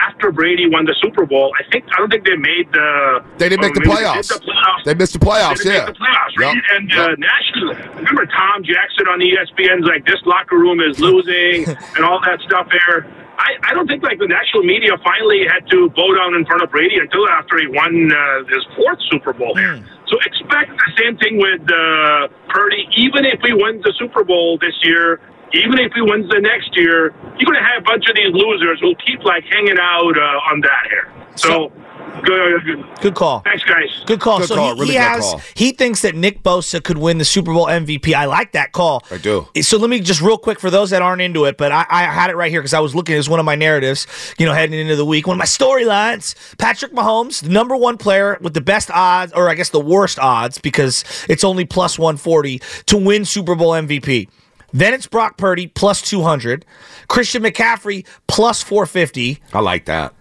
after 0.00 0.32
Brady 0.32 0.68
won 0.68 0.84
the 0.84 0.94
Super 1.00 1.26
Bowl, 1.26 1.52
I 1.58 1.70
think 1.70 1.84
I 1.92 1.98
don't 1.98 2.10
think 2.10 2.24
they 2.24 2.36
made 2.36 2.70
the 2.72 3.24
They 3.38 3.48
didn't 3.48 3.62
make 3.62 3.74
the 3.74 3.80
playoffs. 3.80 4.28
They, 4.28 4.38
the 4.38 4.52
playoffs. 4.52 4.84
They 4.84 4.94
missed 4.94 5.12
the 5.12 5.18
playoffs, 5.18 5.62
They 5.62 5.74
yeah. 5.74 5.86
the 5.86 5.92
playoffs, 5.92 6.34
right? 6.38 6.54
Yep, 6.54 6.64
And 6.74 6.92
uh, 6.92 7.08
yep. 7.10 7.18
nationally, 7.18 7.76
remember 7.96 8.26
Tom 8.26 8.64
Jackson 8.64 9.06
on 9.08 9.20
ESPN's 9.20 9.86
like 9.86 10.04
this 10.06 10.20
locker 10.26 10.58
room 10.58 10.80
is 10.80 11.00
losing 11.00 11.68
and 11.96 12.04
all 12.04 12.20
that 12.24 12.40
stuff 12.46 12.68
there. 12.70 13.06
I, 13.36 13.58
I 13.70 13.74
don't 13.74 13.88
think 13.88 14.02
like 14.02 14.18
the 14.18 14.28
national 14.28 14.62
media 14.62 14.92
finally 15.02 15.42
had 15.48 15.68
to 15.70 15.90
bow 15.90 16.14
down 16.14 16.34
in 16.34 16.46
front 16.46 16.62
of 16.62 16.70
Brady 16.70 16.98
until 16.98 17.28
after 17.28 17.58
he 17.58 17.66
won 17.66 18.12
uh, 18.12 18.44
his 18.46 18.64
fourth 18.76 18.98
Super 19.10 19.32
Bowl 19.32 19.56
here. 19.56 19.82
So 20.06 20.18
expect 20.24 20.70
the 20.70 20.92
same 21.02 21.16
thing 21.18 21.38
with 21.38 21.62
uh, 21.66 22.28
Purdy. 22.48 22.86
Even 22.96 23.24
if 23.24 23.40
he 23.40 23.52
wins 23.52 23.82
the 23.82 23.92
Super 23.98 24.22
Bowl 24.22 24.58
this 24.58 24.74
year, 24.82 25.20
even 25.54 25.78
if 25.78 25.92
he 25.92 26.02
wins 26.02 26.28
the 26.30 26.40
next 26.40 26.76
year, 26.76 27.14
you're 27.38 27.46
going 27.46 27.58
to 27.58 27.62
have 27.62 27.82
a 27.82 27.84
bunch 27.84 28.08
of 28.08 28.16
these 28.16 28.32
losers 28.34 28.80
who'll 28.80 28.96
keep 28.96 29.22
like 29.24 29.44
hanging 29.44 29.78
out 29.78 30.18
uh, 30.18 30.50
on 30.50 30.60
that 30.60 30.86
here. 30.90 31.12
So, 31.36 31.72
good, 32.22 32.64
good. 32.64 32.84
Good 33.00 33.14
call. 33.14 33.40
Thanks, 33.40 33.64
guys. 33.64 34.02
Good 34.06 34.20
call. 34.20 34.38
Good 34.38 34.48
so 34.48 34.54
call, 34.56 34.74
he, 34.74 34.80
really 34.80 34.86
he 34.86 34.92
good 34.92 35.02
has 35.02 35.24
call. 35.24 35.42
he 35.54 35.72
thinks 35.72 36.02
that 36.02 36.14
Nick 36.14 36.42
Bosa 36.42 36.82
could 36.82 36.98
win 36.98 37.18
the 37.18 37.24
Super 37.24 37.52
Bowl 37.52 37.66
MVP. 37.66 38.14
I 38.14 38.26
like 38.26 38.52
that 38.52 38.72
call. 38.72 39.04
I 39.10 39.18
do. 39.18 39.48
So 39.62 39.78
let 39.78 39.90
me 39.90 40.00
just 40.00 40.20
real 40.20 40.38
quick 40.38 40.60
for 40.60 40.70
those 40.70 40.90
that 40.90 41.02
aren't 41.02 41.22
into 41.22 41.44
it, 41.44 41.56
but 41.56 41.72
I, 41.72 41.86
I 41.88 42.02
had 42.04 42.30
it 42.30 42.36
right 42.36 42.50
here 42.50 42.60
because 42.60 42.74
I 42.74 42.80
was 42.80 42.94
looking 42.94 43.16
as 43.16 43.28
one 43.28 43.40
of 43.40 43.46
my 43.46 43.54
narratives, 43.54 44.06
you 44.38 44.46
know, 44.46 44.52
heading 44.52 44.78
into 44.78 44.96
the 44.96 45.04
week. 45.04 45.26
One 45.26 45.36
of 45.36 45.38
my 45.38 45.44
storylines: 45.44 46.34
Patrick 46.58 46.92
Mahomes, 46.92 47.42
the 47.42 47.48
number 47.48 47.76
one 47.76 47.96
player 47.96 48.38
with 48.40 48.54
the 48.54 48.60
best 48.60 48.90
odds, 48.92 49.32
or 49.32 49.48
I 49.48 49.54
guess 49.54 49.70
the 49.70 49.80
worst 49.80 50.18
odds, 50.18 50.58
because 50.58 51.04
it's 51.28 51.44
only 51.44 51.64
plus 51.64 51.98
one 51.98 52.16
forty 52.16 52.60
to 52.86 52.96
win 52.96 53.24
Super 53.24 53.54
Bowl 53.54 53.70
MVP. 53.70 54.28
Then 54.74 54.92
it's 54.92 55.06
Brock 55.06 55.38
Purdy 55.38 55.68
plus 55.68 56.02
two 56.02 56.22
hundred, 56.22 56.66
Christian 57.08 57.42
McCaffrey 57.42 58.06
plus 58.26 58.62
four 58.62 58.84
fifty. 58.84 59.40
I 59.54 59.60
like 59.60 59.86
that. 59.86 60.12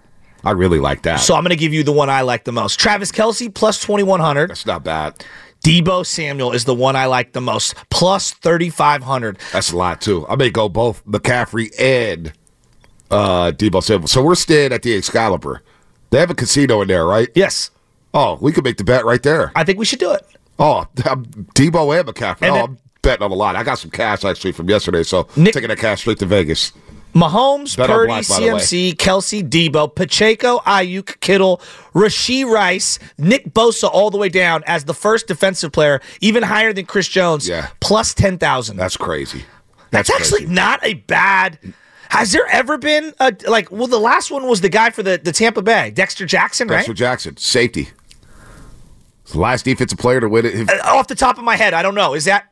I 0.45 0.51
really 0.51 0.79
like 0.79 1.01
that. 1.03 1.17
So 1.17 1.35
I'm 1.35 1.43
going 1.43 1.49
to 1.51 1.55
give 1.55 1.73
you 1.73 1.83
the 1.83 1.91
one 1.91 2.09
I 2.09 2.21
like 2.21 2.43
the 2.43 2.51
most. 2.51 2.77
Travis 2.77 3.13
Kelce 3.13 3.53
plus 3.53 3.79
2100. 3.81 4.49
That's 4.49 4.65
not 4.65 4.83
bad. 4.83 5.23
Deebo 5.65 6.05
Samuel 6.05 6.51
is 6.51 6.65
the 6.65 6.73
one 6.75 6.97
I 6.97 7.05
like 7.05 7.31
the 7.31 7.39
most, 7.39 7.75
plus 7.89 8.31
3,500. 8.31 9.39
That's 9.53 9.71
a 9.71 9.77
lot 9.77 10.01
too. 10.01 10.27
I 10.27 10.35
may 10.35 10.49
go 10.49 10.67
both 10.67 11.05
McCaffrey 11.05 11.71
and 11.79 12.33
uh, 13.09 13.53
Deebo 13.55 13.81
Samuel. 13.81 14.09
So 14.09 14.21
we're 14.21 14.35
staying 14.35 14.73
at 14.73 14.81
the 14.81 14.93
Excalibur. 14.97 15.63
They 16.09 16.19
have 16.19 16.29
a 16.29 16.35
casino 16.35 16.81
in 16.81 16.89
there, 16.89 17.05
right? 17.05 17.29
Yes, 17.35 17.71
Oh, 18.13 18.37
we 18.41 18.51
could 18.51 18.63
make 18.63 18.77
the 18.77 18.83
bet 18.83 19.05
right 19.05 19.23
there. 19.23 19.51
I 19.55 19.63
think 19.63 19.79
we 19.79 19.85
should 19.85 19.99
do 19.99 20.11
it. 20.11 20.25
Oh, 20.59 20.85
I'm 21.05 21.25
Deebo 21.25 21.97
and 21.99 22.07
McCaffrey. 22.07 22.43
And 22.47 22.55
oh, 22.55 22.63
I'm 22.63 22.77
betting 23.03 23.23
on 23.23 23.29
a 23.31 23.35
lot. 23.35 23.55
I 23.55 23.61
got 23.61 23.75
some 23.77 23.91
cash 23.91 24.25
actually 24.25 24.53
from 24.53 24.67
yesterday, 24.67 25.03
so 25.03 25.27
Nick- 25.35 25.53
taking 25.53 25.69
that 25.69 25.77
cash 25.77 26.01
straight 26.01 26.17
to 26.19 26.25
Vegas. 26.25 26.71
Mahomes, 27.13 27.77
Bet 27.77 27.91
Purdy, 27.91 28.07
black, 28.07 28.27
by 28.27 28.39
the 28.39 28.45
way. 28.53 28.59
CMC, 28.59 28.95
Kelce, 28.95 29.47
Deebo, 29.47 29.93
Pacheco, 29.93 30.57
Aiyuk, 30.65 31.19
Kittle, 31.19 31.61
Rashee 31.93 32.43
Rice, 32.43 32.97
Nick 33.19 33.53
Bosa, 33.53 33.87
all 33.87 34.09
the 34.09 34.17
way 34.17 34.29
down 34.29 34.63
as 34.65 34.85
the 34.85 34.95
first 34.95 35.27
defensive 35.27 35.71
player, 35.71 36.01
even 36.21 36.41
higher 36.41 36.73
than 36.73 36.87
Chris 36.87 37.07
Jones, 37.07 37.47
Yeah. 37.47 37.67
plus 37.81 38.15
10,000. 38.15 38.77
That's 38.77 38.97
crazy. 38.97 39.43
That's, 39.91 40.09
actually 40.09 40.39
crazy. 40.39 40.53
not 40.53 40.79
a 40.83 40.95
bad. 40.95 41.59
Has 42.09 42.31
there 42.31 42.47
ever 42.51 42.79
been 42.79 43.13
a 43.19 43.31
like? 43.47 43.71
Well, 43.71 43.85
the 43.87 43.99
last 43.99 44.31
one 44.31 44.47
was 44.47 44.61
the 44.61 44.69
guy 44.69 44.89
for 44.89 45.03
the, 45.03 45.19
the 45.23 45.31
Tampa 45.31 45.61
Bay, 45.61 45.91
Dexter 45.91 46.25
Jackson, 46.25 46.67
right? 46.67 46.77
Dexter 46.77 46.93
Jackson, 46.95 47.37
safety. 47.37 47.89
It's 49.21 49.33
the 49.33 49.39
last 49.39 49.65
defensive 49.65 49.99
player 49.99 50.19
to 50.19 50.27
win 50.29 50.45
it. 50.47 50.69
Uh, 50.69 50.79
off 50.95 51.07
the 51.07 51.15
top 51.15 51.37
of 51.37 51.43
my 51.43 51.55
head, 51.55 51.73
I 51.75 51.81
don't 51.83 51.95
know. 51.95 52.13
Is 52.15 52.25
that? 52.25 52.49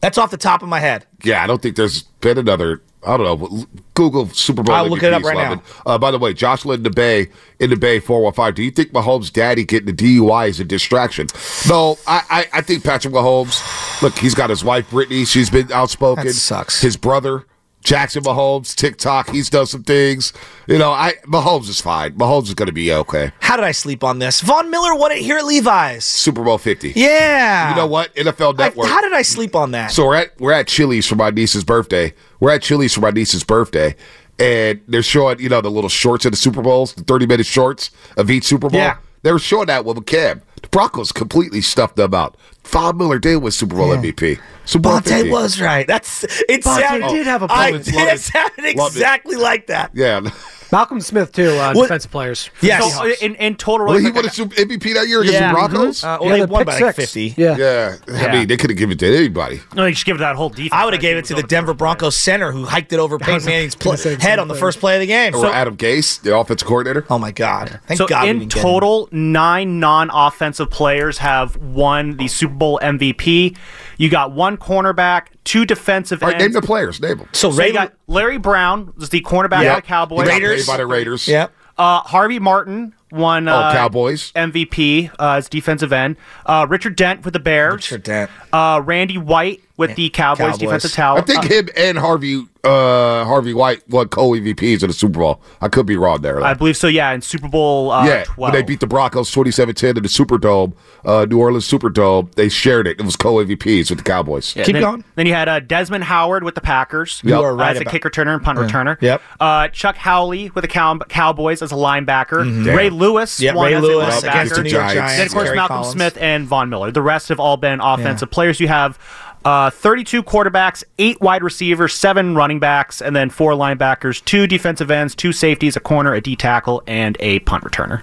That's 0.00 0.18
off 0.18 0.30
the 0.30 0.36
top 0.36 0.62
of 0.62 0.68
my 0.68 0.80
head. 0.80 1.06
Yeah, 1.22 1.42
I 1.44 1.46
don't 1.46 1.62
think 1.62 1.76
there's 1.76 2.02
been 2.02 2.36
another. 2.38 2.82
I 3.04 3.16
don't 3.16 3.40
know. 3.40 3.66
Google 3.94 4.28
Super 4.28 4.62
Bowl. 4.62 4.74
I'll 4.74 4.88
look 4.88 5.02
it 5.02 5.12
up 5.12 5.22
right 5.24 5.36
Levin. 5.36 5.58
now. 5.58 5.92
Uh, 5.94 5.98
by 5.98 6.10
the 6.10 6.18
way, 6.18 6.32
Joshua 6.34 6.74
in 6.74 6.82
the 6.82 6.90
Bay 6.90 7.28
in 7.58 7.70
the 7.70 7.76
Bay 7.76 7.98
four 8.00 8.22
one 8.22 8.32
five. 8.32 8.54
Do 8.54 8.62
you 8.62 8.70
think 8.70 8.92
Mahomes' 8.92 9.32
daddy 9.32 9.64
getting 9.64 9.86
the 9.86 9.92
DUI 9.92 10.48
is 10.48 10.60
a 10.60 10.64
distraction? 10.64 11.26
No, 11.68 11.98
I, 12.06 12.22
I 12.52 12.58
I 12.58 12.60
think 12.62 12.84
Patrick 12.84 13.14
Mahomes. 13.14 14.02
Look, 14.02 14.18
he's 14.18 14.34
got 14.34 14.50
his 14.50 14.64
wife 14.64 14.90
Brittany. 14.90 15.24
She's 15.24 15.50
been 15.50 15.70
outspoken. 15.72 16.26
That 16.26 16.32
sucks. 16.34 16.80
His 16.80 16.96
brother 16.96 17.44
Jackson 17.82 18.22
Mahomes, 18.22 18.74
TikTok. 18.74 19.30
He's 19.30 19.50
done 19.50 19.66
some 19.66 19.82
things. 19.82 20.32
You 20.66 20.78
know, 20.78 20.92
I 20.92 21.14
Mahomes 21.26 21.68
is 21.68 21.80
fine. 21.80 22.12
Mahomes 22.14 22.44
is 22.44 22.54
going 22.54 22.66
to 22.66 22.72
be 22.72 22.92
okay. 22.92 23.32
How 23.40 23.56
did 23.56 23.64
I 23.64 23.72
sleep 23.72 24.04
on 24.04 24.18
this? 24.18 24.40
Von 24.40 24.70
Miller 24.70 24.94
won 24.94 25.12
it 25.12 25.18
here 25.18 25.36
at 25.38 25.44
Levi's. 25.44 26.04
Super 26.04 26.42
Bowl 26.44 26.58
fifty. 26.58 26.92
Yeah. 26.94 27.70
You 27.70 27.76
know 27.76 27.86
what? 27.86 28.14
NFL 28.14 28.54
I- 28.58 28.64
Network. 28.64 28.86
how 28.88 29.00
did 29.00 29.12
I 29.12 29.22
sleep 29.22 29.54
on 29.56 29.72
that? 29.72 29.90
So 29.90 30.06
we're 30.06 30.16
at 30.16 30.40
we're 30.40 30.52
at 30.52 30.68
Chili's 30.68 31.06
for 31.06 31.16
my 31.16 31.30
niece's 31.30 31.64
birthday. 31.64 32.14
We're 32.40 32.52
at 32.52 32.62
Chili's 32.62 32.94
for 32.94 33.00
my 33.00 33.10
niece's 33.10 33.44
birthday, 33.44 33.94
and 34.38 34.80
they're 34.88 35.02
showing 35.02 35.40
you 35.40 35.48
know 35.48 35.60
the 35.60 35.70
little 35.70 35.90
shorts 35.90 36.24
of 36.24 36.32
the 36.32 36.38
Super 36.38 36.62
Bowls, 36.62 36.94
the 36.94 37.02
thirty 37.04 37.26
minute 37.26 37.46
shorts 37.46 37.90
of 38.16 38.30
each 38.30 38.44
Super 38.44 38.68
Bowl. 38.70 38.80
Yeah. 38.80 38.98
They 39.22 39.32
were 39.32 39.38
showing 39.38 39.66
that 39.66 39.84
with 39.84 39.98
a 39.98 40.02
cab. 40.02 40.42
The 40.62 40.68
Broncos 40.68 41.12
completely 41.12 41.60
stuffed 41.60 41.96
them 41.96 42.14
out. 42.14 42.36
Von 42.64 42.96
Miller 42.96 43.18
did 43.18 43.36
win 43.36 43.52
Super 43.52 43.76
Bowl 43.76 43.88
MVP. 43.88 44.40
Super 44.64 44.82
Bowl 44.82 44.92
Bonta 45.00 45.08
50. 45.08 45.30
was 45.30 45.60
right. 45.60 45.86
That's 45.86 46.24
it. 46.24 46.62
Bonta 46.62 46.80
sounded, 46.80 47.08
did 47.08 47.26
have 47.26 47.42
a. 47.42 47.48
point. 47.48 47.84
did. 47.84 47.94
It 47.94 48.14
it. 48.14 48.20
sounded 48.20 48.76
Love 48.76 48.92
it. 48.94 48.98
exactly 48.98 49.36
like 49.36 49.66
that. 49.66 49.90
Yeah. 49.94 50.30
Malcolm 50.72 51.00
Smith 51.00 51.30
too. 51.32 51.50
Uh, 51.50 51.72
What- 51.74 51.84
defensive 51.84 52.10
players. 52.10 52.50
Yes. 52.62 52.94
So, 52.96 53.12
in, 53.20 53.34
in 53.36 53.54
total, 53.56 53.86
Well, 53.86 53.96
really 53.96 54.06
he 54.06 54.10
quick, 54.10 54.24
won 54.24 54.30
a 54.30 54.34
Super 54.34 54.54
MVP 54.56 54.94
that 54.94 55.06
year 55.06 55.20
against 55.20 55.38
Yeah, 55.38 55.48
the 55.48 55.54
Broncos. 55.54 56.02
Uh, 56.02 56.16
well, 56.20 56.30
Yeah, 56.30 56.34
they 56.38 56.46
the 56.46 56.52
won 56.52 56.64
by 56.64 56.78
like 56.80 56.96
50. 56.96 57.34
Yeah. 57.36 57.56
Yeah, 57.56 57.96
I 58.08 58.32
mean 58.32 58.48
they 58.48 58.56
could 58.56 58.70
have 58.70 58.76
given 58.78 58.94
it 58.94 58.98
to 59.00 59.16
anybody. 59.16 59.60
no, 59.74 59.84
you 59.86 59.92
just 59.92 60.06
give 60.06 60.16
it 60.16 60.18
to 60.18 60.24
that 60.24 60.36
whole 60.36 60.48
defense. 60.48 60.70
I 60.72 60.84
would 60.84 60.94
have 60.94 61.00
think 61.02 61.10
gave 61.12 61.16
it 61.18 61.24
to 61.26 61.34
the 61.34 61.42
Denver 61.42 61.72
top. 61.72 61.78
Broncos 61.78 62.16
center 62.16 62.50
who 62.52 62.64
hiked 62.64 62.92
it 62.92 62.98
over 62.98 63.18
Peyton 63.18 63.44
Manning's 63.44 63.74
gonna 63.76 63.96
pl- 63.98 64.10
head 64.12 64.22
same 64.22 64.38
on 64.40 64.48
the 64.48 64.54
first 64.54 64.80
play 64.80 64.94
of 64.94 65.00
the 65.00 65.06
game. 65.06 65.34
Or 65.34 65.46
Adam 65.46 65.76
Gase, 65.76 66.20
the 66.22 66.36
offensive 66.36 66.66
coordinator. 66.66 67.04
oh 67.10 67.18
my 67.18 67.30
God! 67.32 67.78
Thank 67.86 67.98
So 67.98 68.06
God 68.06 68.26
in 68.28 68.38
didn't 68.38 68.54
get 68.54 68.58
him. 68.58 68.62
total, 68.70 69.08
nine 69.12 69.78
non-offensive 69.78 70.70
players 70.70 71.18
have 71.18 71.56
won 71.56 72.16
the 72.16 72.28
Super 72.28 72.54
Bowl 72.54 72.80
MVP. 72.82 73.56
You 73.98 74.08
got 74.08 74.32
one 74.32 74.56
cornerback, 74.56 75.26
two 75.44 75.64
defensive 75.66 76.22
All 76.22 76.28
right, 76.28 76.38
name 76.38 76.44
ends. 76.46 76.54
the 76.56 76.62
players. 76.62 77.00
Name 77.00 77.18
them. 77.18 77.28
So, 77.32 77.50
so 77.50 77.56
Ray 77.56 77.72
got 77.72 77.92
Larry 78.06 78.38
Brown, 78.38 78.92
was 78.96 79.08
the 79.10 79.20
cornerback 79.22 79.62
Yeah. 79.64 79.76
of 79.76 79.82
the 79.82 79.88
Cowboys. 79.88 80.28
Raiders. 80.28 80.66
by 80.66 80.76
the 80.76 80.86
Raiders. 80.86 81.26
yeah. 81.28 81.48
Uh, 81.78 82.00
Harvey 82.00 82.38
Martin 82.38 82.94
won 83.10 83.48
Oh, 83.48 83.52
uh, 83.54 83.72
Cowboys. 83.72 84.30
MVP 84.36 85.10
uh, 85.18 85.32
as 85.32 85.48
defensive 85.48 85.92
end. 85.92 86.16
Uh, 86.44 86.66
Richard 86.68 86.96
Dent 86.96 87.24
with 87.24 87.32
the 87.32 87.40
Bears. 87.40 87.74
Richard 87.90 88.02
Dent. 88.02 88.30
Uh, 88.52 88.80
Randy 88.84 89.16
White 89.18 89.62
with 89.78 89.94
the 89.96 90.10
Cowboys, 90.10 90.38
Cowboys. 90.52 90.58
defensive 90.58 90.92
I 90.92 90.94
talent. 90.94 91.26
think 91.26 91.44
Uh, 91.46 91.48
him 91.48 91.68
and 91.76 91.98
Harvey 91.98 92.46
uh, 92.64 93.24
Harvey 93.24 93.54
White 93.54 93.82
won 93.88 94.08
co 94.08 94.30
EVPs 94.30 94.82
in 94.82 94.88
the 94.88 94.92
Super 94.94 95.18
Bowl. 95.20 95.42
I 95.60 95.68
could 95.68 95.84
be 95.86 95.96
wrong 95.96 96.22
there. 96.22 96.38
though. 96.38 96.44
I 96.46 96.54
believe 96.54 96.76
so. 96.76 96.86
Yeah, 96.86 97.12
in 97.12 97.20
Super 97.20 97.48
Bowl 97.48 97.90
uh, 97.90 98.06
yeah, 98.06 98.24
12. 98.24 98.38
when 98.38 98.52
they 98.52 98.62
beat 98.62 98.80
the 98.80 98.86
Broncos 98.86 99.30
27-10 99.32 99.96
in 99.96 100.02
the 100.02 100.08
Superdome, 100.08 100.72
uh, 101.04 101.26
New 101.28 101.38
Orleans 101.40 101.68
Superdome, 101.68 102.32
they 102.34 102.48
shared 102.48 102.86
it. 102.86 103.00
It 103.00 103.04
was 103.04 103.16
co 103.16 103.34
EVPs 103.36 103.90
with 103.90 103.98
the 103.98 104.04
Cowboys. 104.04 104.54
Yeah, 104.54 104.64
Keep 104.64 104.74
then, 104.74 104.82
going. 104.82 105.04
Then 105.16 105.26
you 105.26 105.34
had 105.34 105.48
uh, 105.48 105.58
Desmond 105.60 106.04
Howard 106.04 106.44
with 106.44 106.54
the 106.54 106.60
Packers. 106.60 107.20
You 107.24 107.34
are 107.40 107.54
right 107.56 107.72
as 107.72 107.78
a 107.78 107.80
about- 107.82 107.90
kick 107.92 108.02
returner 108.04 108.34
and 108.34 108.42
punt 108.44 108.58
returner. 108.58 108.96
Yep. 109.00 109.22
Uh, 109.40 109.68
Chuck 109.68 109.96
Howley 109.96 110.50
with 110.50 110.62
the 110.62 110.68
Cow- 110.68 110.98
Cowboys 111.08 111.62
as 111.62 111.72
a 111.72 111.76
linebacker. 111.76 112.76
Ray 112.76 112.90
Lewis 112.90 113.40
Yeah, 113.40 113.54
won 113.54 113.66
Ray 113.66 113.74
as 113.74 113.82
Lewis 113.82 114.22
a 114.22 114.28
against 114.28 114.54
the 114.54 114.60
linebacker. 114.60 114.64
New 114.64 114.70
York 114.70 114.82
Giants. 114.84 114.94
Giants. 114.94 115.16
Then 115.16 115.26
of 115.26 115.32
course 115.32 115.44
Gary 115.46 115.56
Malcolm 115.56 115.76
Collins. 115.78 115.92
Smith 115.92 116.18
and 116.20 116.46
Von 116.46 116.68
Miller. 116.70 116.90
The 116.92 117.02
rest 117.02 117.28
have 117.30 117.40
all 117.40 117.56
been 117.56 117.80
offensive 117.80 118.30
players. 118.30 118.60
You 118.60 118.68
have 118.68 118.98
uh, 119.44 119.70
32 119.70 120.22
quarterbacks, 120.22 120.84
eight 120.98 121.20
wide 121.20 121.42
receivers, 121.42 121.94
seven 121.94 122.34
running 122.34 122.60
backs, 122.60 123.00
and 123.02 123.14
then 123.14 123.30
four 123.30 123.52
linebackers, 123.52 124.24
two 124.24 124.46
defensive 124.46 124.90
ends, 124.90 125.14
two 125.14 125.32
safeties, 125.32 125.76
a 125.76 125.80
corner, 125.80 126.14
a 126.14 126.20
D 126.20 126.36
tackle, 126.36 126.82
and 126.86 127.16
a 127.20 127.40
punt 127.40 127.64
returner. 127.64 128.02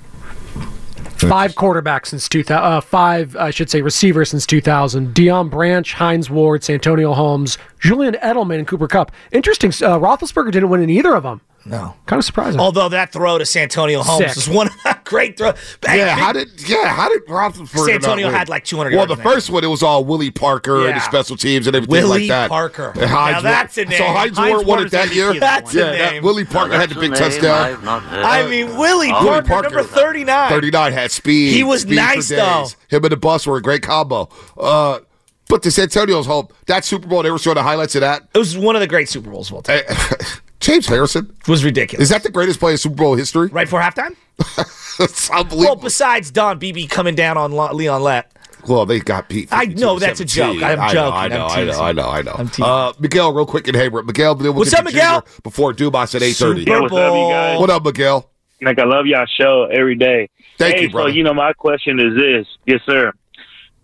Five 1.17 1.55
quarterbacks 1.55 2.07
since 2.07 2.29
2000. 2.29 2.63
Uh, 2.63 2.79
five, 2.79 3.35
I 3.35 3.51
should 3.51 3.69
say, 3.69 3.81
receivers 3.81 4.29
since 4.29 4.45
2000. 4.45 5.13
Deion 5.13 5.49
Branch, 5.49 5.93
Hines 5.93 6.29
Ward, 6.29 6.63
Santonio 6.63 7.13
Holmes, 7.13 7.57
Julian 7.79 8.13
Edelman, 8.15 8.59
and 8.59 8.67
Cooper 8.67 8.87
Kupp. 8.87 9.11
Interesting. 9.33 9.69
Uh, 9.69 9.99
Roethlisberger 9.99 10.51
didn't 10.51 10.69
win 10.69 10.81
in 10.81 10.89
either 10.89 11.13
of 11.13 11.23
them. 11.23 11.41
No. 11.65 11.93
Kind 12.05 12.19
of 12.19 12.25
surprising. 12.25 12.59
Although 12.59 12.89
that 12.89 13.11
throw 13.11 13.37
to 13.37 13.45
Santonio 13.45 14.01
Holmes 14.01 14.27
Sick. 14.27 14.35
was 14.35 14.49
one 14.49 14.69
great 15.09 15.35
throw. 15.37 15.53
Yeah, 15.83 16.15
how 16.15 16.31
did 16.31 16.49
yeah, 16.69 16.87
how 16.89 17.09
did 17.09 17.25
Roethlisberger 17.25 17.85
Santonio 17.85 18.27
not 18.27 18.31
win? 18.31 18.39
had 18.39 18.47
like 18.47 18.63
200 18.63 18.91
Well, 18.91 18.99
yards 18.99 19.07
the 19.09 19.13
in 19.13 19.17
that 19.17 19.23
first 19.33 19.49
one 19.49 19.63
it 19.63 19.67
was 19.67 19.81
all 19.81 20.05
Willie 20.05 20.29
Parker 20.29 20.77
and 20.81 20.89
Yeah. 20.89 20.93
the 20.95 20.99
special 21.01 21.35
teams 21.35 21.65
and 21.65 21.75
everything 21.75 21.91
Willie 21.91 22.19
like 22.21 22.27
that. 22.29 22.49
Parker. 22.49 22.93
And 22.95 23.09
Hines 23.09 23.35
Now 23.37 23.41
that's 23.41 23.77
a 23.79 23.85
name. 23.85 23.97
So 23.97 24.05
Hines, 24.05 24.37
Hines 24.37 24.53
Ward 24.53 24.67
won 24.67 24.85
it 24.85 24.91
that 24.91 25.13
year. 25.13 25.33
that 25.33 25.39
That's 25.39 25.73
yeah, 25.73 25.81
a 25.85 25.97
that 25.97 26.11
name. 26.13 26.23
Willie 26.23 26.45
Parker 26.45 26.75
had 26.75 26.89
the 26.91 26.99
big 26.99 27.15
touchdown. 27.15 27.79
I 27.87 28.47
mean, 28.47 28.67
Willie 28.77 28.77
Willie 28.77 29.09
Parker, 29.11 29.47
Parker. 29.47 29.69
number 29.69 29.83
39. 29.83 30.49
39 30.49 30.93
had 30.93 31.11
speed. 31.11 31.53
He 31.53 31.63
was 31.63 31.81
speed 31.81 31.95
nice, 31.95 32.29
though. 32.29 32.67
Him 32.89 33.03
and 33.03 33.11
the 33.11 33.17
bus 33.17 33.47
were 33.47 33.57
a 33.57 33.61
great 33.61 33.81
combo. 33.81 34.29
Uh, 34.57 34.99
but 35.47 35.63
to 35.63 35.81
Antonio's 35.81 36.27
hope, 36.27 36.53
that 36.67 36.85
Super 36.85 37.07
Bowl, 37.07 37.23
they 37.23 37.31
were 37.31 37.39
showing 37.39 37.55
the 37.55 37.63
highlights 37.63 37.95
of 37.95 38.01
that. 38.01 38.27
It 38.35 38.37
was 38.37 38.55
one 38.55 38.75
of 38.75 38.81
the 38.81 38.87
great 38.87 39.09
Super 39.09 39.31
Bowls 39.31 39.49
of 39.49 39.55
all 39.55 39.61
time. 39.63 39.81
James 40.59 40.87
Harrison. 40.87 41.35
Was 41.47 41.63
ridiculous. 41.63 42.03
Is 42.03 42.09
that 42.09 42.23
the 42.23 42.29
greatest 42.31 42.59
play 42.59 42.73
in 42.73 42.77
Super 42.77 42.95
Bowl 42.95 43.15
history? 43.15 43.47
right 43.47 43.65
before 43.65 43.81
halftime? 43.81 44.15
It's 45.01 45.29
Well, 45.29 45.77
besides 45.77 46.29
Don 46.29 46.59
Beebe 46.59 46.85
coming 46.85 47.15
down 47.15 47.37
on 47.37 47.53
Leon 47.53 48.03
Lett. 48.03 48.33
Well, 48.67 48.85
they 48.85 48.99
got 48.99 49.29
beat. 49.29 49.47
I 49.49 49.65
know, 49.65 49.97
that's 49.97 50.19
a 50.19 50.25
joke. 50.25 50.61
I'm 50.61 50.77
I 50.77 50.91
joking. 50.91 50.95
Know, 50.95 51.09
I 51.11 51.23
I'm 51.23 51.29
know, 51.29 51.47
I 51.47 51.63
know, 51.63 51.67
teasing. 51.67 51.81
I 51.81 51.91
know, 51.93 52.09
I 52.09 52.21
know. 52.21 52.35
I'm 52.37 52.49
teasing. 52.49 52.65
Uh, 52.65 52.91
Miguel, 52.99 53.33
real 53.33 53.45
quick 53.45 53.69
in 53.69 53.75
Hayward. 53.75 54.05
Miguel, 54.05 54.35
then 54.35 54.47
we'll 54.47 54.55
What's 54.55 54.71
get 54.71 54.79
up, 54.79 54.85
Miguel? 54.85 55.25
Before 55.43 55.71
Dumas 55.71 56.13
at 56.15 56.21
eight 56.21 56.35
thirty. 56.35 56.61
Super 56.65 56.71
Yeah, 56.71 56.79
what's 56.81 56.91
up, 56.93 56.97
you 56.97 57.09
Bowl. 57.11 57.29
guys? 57.29 57.59
What 57.61 57.69
up, 57.69 57.85
Miguel? 57.85 58.29
Like 58.61 58.77
I 58.77 58.83
love 58.83 59.05
y'all 59.05 59.25
show 59.39 59.69
every 59.71 59.95
day. 59.95 60.27
Thank 60.57 60.75
hey, 60.75 60.81
you, 60.83 60.89
brother. 60.89 61.09
So 61.09 61.15
you 61.15 61.23
know, 61.23 61.33
my 61.33 61.53
question 61.53 61.97
is 62.01 62.13
this, 62.17 62.45
yes, 62.65 62.81
sir. 62.85 63.13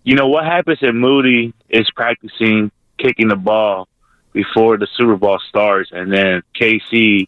You 0.04 0.16
know 0.16 0.28
what 0.28 0.44
happens 0.44 0.80
if 0.82 0.94
Moody 0.94 1.54
is 1.70 1.90
practicing 1.96 2.70
kicking 2.98 3.30
the 3.30 3.38
ball 3.38 3.88
before 4.36 4.78
the 4.78 4.88
Super 4.96 5.16
Bowl 5.16 5.40
starts, 5.48 5.92
and 5.94 6.12
then 6.12 6.44
KC, 6.60 7.28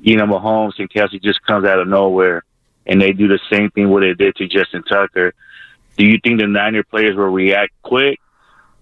you 0.00 0.16
know, 0.16 0.26
Mahomes 0.26 0.78
and 0.78 0.88
Kelce 0.88 1.20
just 1.20 1.42
comes 1.42 1.66
out 1.66 1.80
of 1.80 1.88
nowhere, 1.88 2.44
and 2.86 3.02
they 3.02 3.12
do 3.12 3.26
the 3.26 3.40
same 3.50 3.68
thing 3.72 3.90
what 3.90 4.00
they 4.00 4.14
did 4.14 4.36
to 4.36 4.46
Justin 4.46 4.84
Tucker. 4.84 5.34
Do 5.98 6.06
you 6.06 6.18
think 6.22 6.40
the 6.40 6.46
Niner 6.46 6.84
players 6.84 7.16
will 7.16 7.24
react 7.24 7.72
quick, 7.82 8.20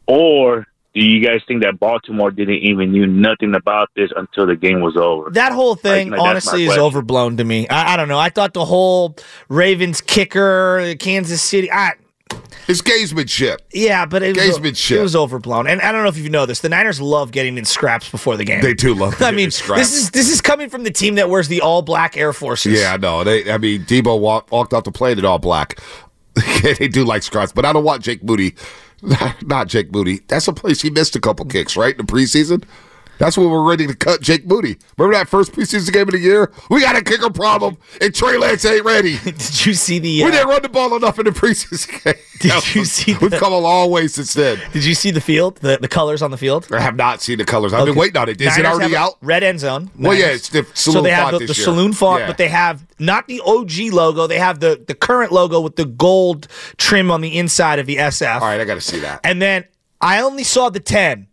or 0.07 0.67
do 0.93 1.01
you 1.01 1.27
guys 1.27 1.41
think 1.49 1.63
that 1.63 1.81
Baltimore 1.81 2.31
didn't 2.31 2.57
even 2.57 2.93
knew 2.93 3.07
nothing 3.07 3.55
about 3.55 3.89
this 3.97 4.13
until 4.15 4.47
the 4.47 4.57
game 4.57 4.83
was 4.83 4.97
over? 4.99 5.31
That 5.31 5.53
whole 5.53 5.75
thing, 5.75 6.11
Like, 6.11 6.21
honestly, 6.21 6.67
is 6.67 6.77
overblown 6.77 7.39
to 7.39 7.45
me. 7.45 7.67
I, 7.69 7.95
I 7.95 7.97
don't 7.97 8.09
know. 8.09 8.19
I 8.19 8.29
thought 8.29 8.53
the 8.53 8.67
whole 8.67 9.17
Ravens 9.49 10.03
kicker, 10.03 10.95
Kansas 11.01 11.41
City. 11.41 11.73
I, 11.73 11.95
It's 12.67 12.81
gamesmanship. 12.81 13.59
yeah, 13.73 14.07
but 14.07 14.23
it 14.23 14.37
was, 14.37 14.91
it 14.91 15.01
was 15.01 15.15
overblown. 15.15 15.67
And 15.67 15.83
I 15.83 15.93
don't 15.93 16.03
know 16.03 16.09
if 16.09 16.17
you 16.17 16.31
know 16.31 16.47
this. 16.47 16.61
The 16.61 16.71
Niners 16.71 16.99
love 17.01 17.31
getting 17.31 17.59
in 17.59 17.67
scraps 17.67 18.09
before 18.11 18.39
the 18.39 18.45
game. 18.45 18.63
They 18.63 18.73
do 18.73 18.95
love. 18.95 19.15
I 19.21 19.33
mean, 19.33 19.51
this 19.51 19.95
is 19.95 20.11
this 20.11 20.31
is 20.31 20.41
coming 20.41 20.71
from 20.71 20.85
the 20.85 20.91
team 20.91 21.17
that 21.17 21.29
wears 21.29 21.49
the 21.49 21.61
all 21.61 21.83
black 21.83 22.17
Air 22.17 22.33
Forces. 22.33 22.81
Yeah, 22.81 22.95
I 22.95 22.97
know. 22.97 23.23
They, 23.23 23.51
I 23.53 23.59
mean, 23.59 23.83
Deebo 23.83 24.19
walk, 24.19 24.51
walked 24.51 24.73
off 24.73 24.85
the 24.85 24.93
plane 24.93 25.19
in 25.19 25.27
all 25.27 25.39
black. 25.39 25.79
they 26.79 26.89
do 26.89 27.05
like 27.05 27.23
scraps, 27.23 27.53
but 27.53 27.67
I 27.67 27.73
don't 27.73 27.85
want 27.85 28.03
Jake 28.03 28.25
Moody. 28.25 28.55
Not 29.43 29.69
Jake 29.69 29.93
Moody. 29.93 30.21
That's 30.29 30.49
a 30.49 30.53
place 30.53 30.81
he 30.81 30.89
missed 30.89 31.15
a 31.15 31.21
couple 31.21 31.45
kicks, 31.45 31.77
right? 31.77 31.99
In 31.99 32.07
the 32.07 32.11
preseason. 32.13 32.65
That's 33.19 33.37
when 33.39 33.49
we're 33.51 33.63
ready 33.63 33.87
to 33.87 33.95
cut 33.95 34.21
Jake 34.21 34.47
Moody. 34.47 34.77
Remember 34.99 35.17
that 35.19 35.29
first 35.29 35.53
preseason 35.53 35.93
game 35.93 36.09
of 36.09 36.13
the 36.13 36.19
year? 36.19 36.51
We 36.71 36.81
got 36.81 36.97
a 36.97 37.03
kicker 37.03 37.31
problem, 37.31 37.77
and 38.01 38.15
Trey 38.15 38.37
Lance 38.39 38.65
ain't 38.65 38.85
ready. 38.85 39.19
Did 39.25 39.67
you 39.67 39.75
see 39.75 39.99
the? 39.99 40.23
We 40.23 40.29
uh, 40.29 40.31
didn't 40.33 40.49
run 40.49 40.63
the 40.63 40.69
ball 40.69 40.97
enough 40.97 41.19
in 41.19 41.27
the 41.27 41.31
preseason 41.31 42.05
game. 42.05 42.15
Did 42.41 42.75
you 42.75 42.85
see 42.85 43.17
We've 43.21 43.31
the- 43.31 43.39
come 43.39 43.53
a 43.53 43.59
long 43.59 43.91
way 43.91 44.09
since 44.09 44.35
then. 44.35 44.61
Did 44.73 44.85
you 44.85 44.95
see 44.95 45.11
the 45.11 45.21
field? 45.21 45.57
The 45.59 45.79
the 45.81 45.89
colors 45.89 46.23
on 46.23 46.31
the 46.31 46.37
field. 46.37 46.67
I 46.73 46.81
have 46.81 46.97
not 46.97 47.23
seen 47.23 47.39
the 47.39 47.45
colors. 47.45 47.73
I've 47.73 47.81
been 47.87 47.91
Okay. 47.91 48.01
waiting 48.01 48.17
on 48.17 48.29
it. 48.29 48.41
Is 48.41 48.59
it 48.59 48.67
already 48.67 48.97
out? 48.97 49.15
Red 49.23 49.43
end 49.43 49.61
zone. 49.61 49.91
Well, 49.99 50.15
yeah, 50.17 50.27
it's 50.27 50.49
the 50.49 50.67
so 50.75 51.01
they 51.01 51.11
have 51.13 51.31
font 51.31 51.41
the, 51.41 51.47
the 51.47 51.55
saloon 51.55 51.93
font, 51.93 52.21
Yeah. 52.23 52.27
but 52.27 52.39
they 52.39 52.49
have 52.49 52.85
not 52.99 53.29
the 53.29 53.41
OG 53.45 53.93
logo. 53.93 54.27
They 54.27 54.39
have 54.39 54.61
the 54.61 54.83
the 54.87 54.95
current 54.95 55.33
logo 55.33 55.61
with 55.61 55.77
the 55.77 55.85
gold 55.85 56.49
trim 56.77 57.11
on 57.11 57.21
the 57.21 57.39
inside 57.39 57.79
of 57.79 57.87
the 57.87 57.97
SF. 57.97 58.35
All 58.41 58.47
right, 58.49 58.61
I 58.61 58.65
got 58.65 58.75
to 58.75 58.81
see 58.81 58.99
that. 59.01 59.21
And 59.25 59.41
then 59.41 59.65
I 60.01 60.21
only 60.21 60.45
saw 60.45 60.69
the 60.69 60.81
10, 60.81 61.29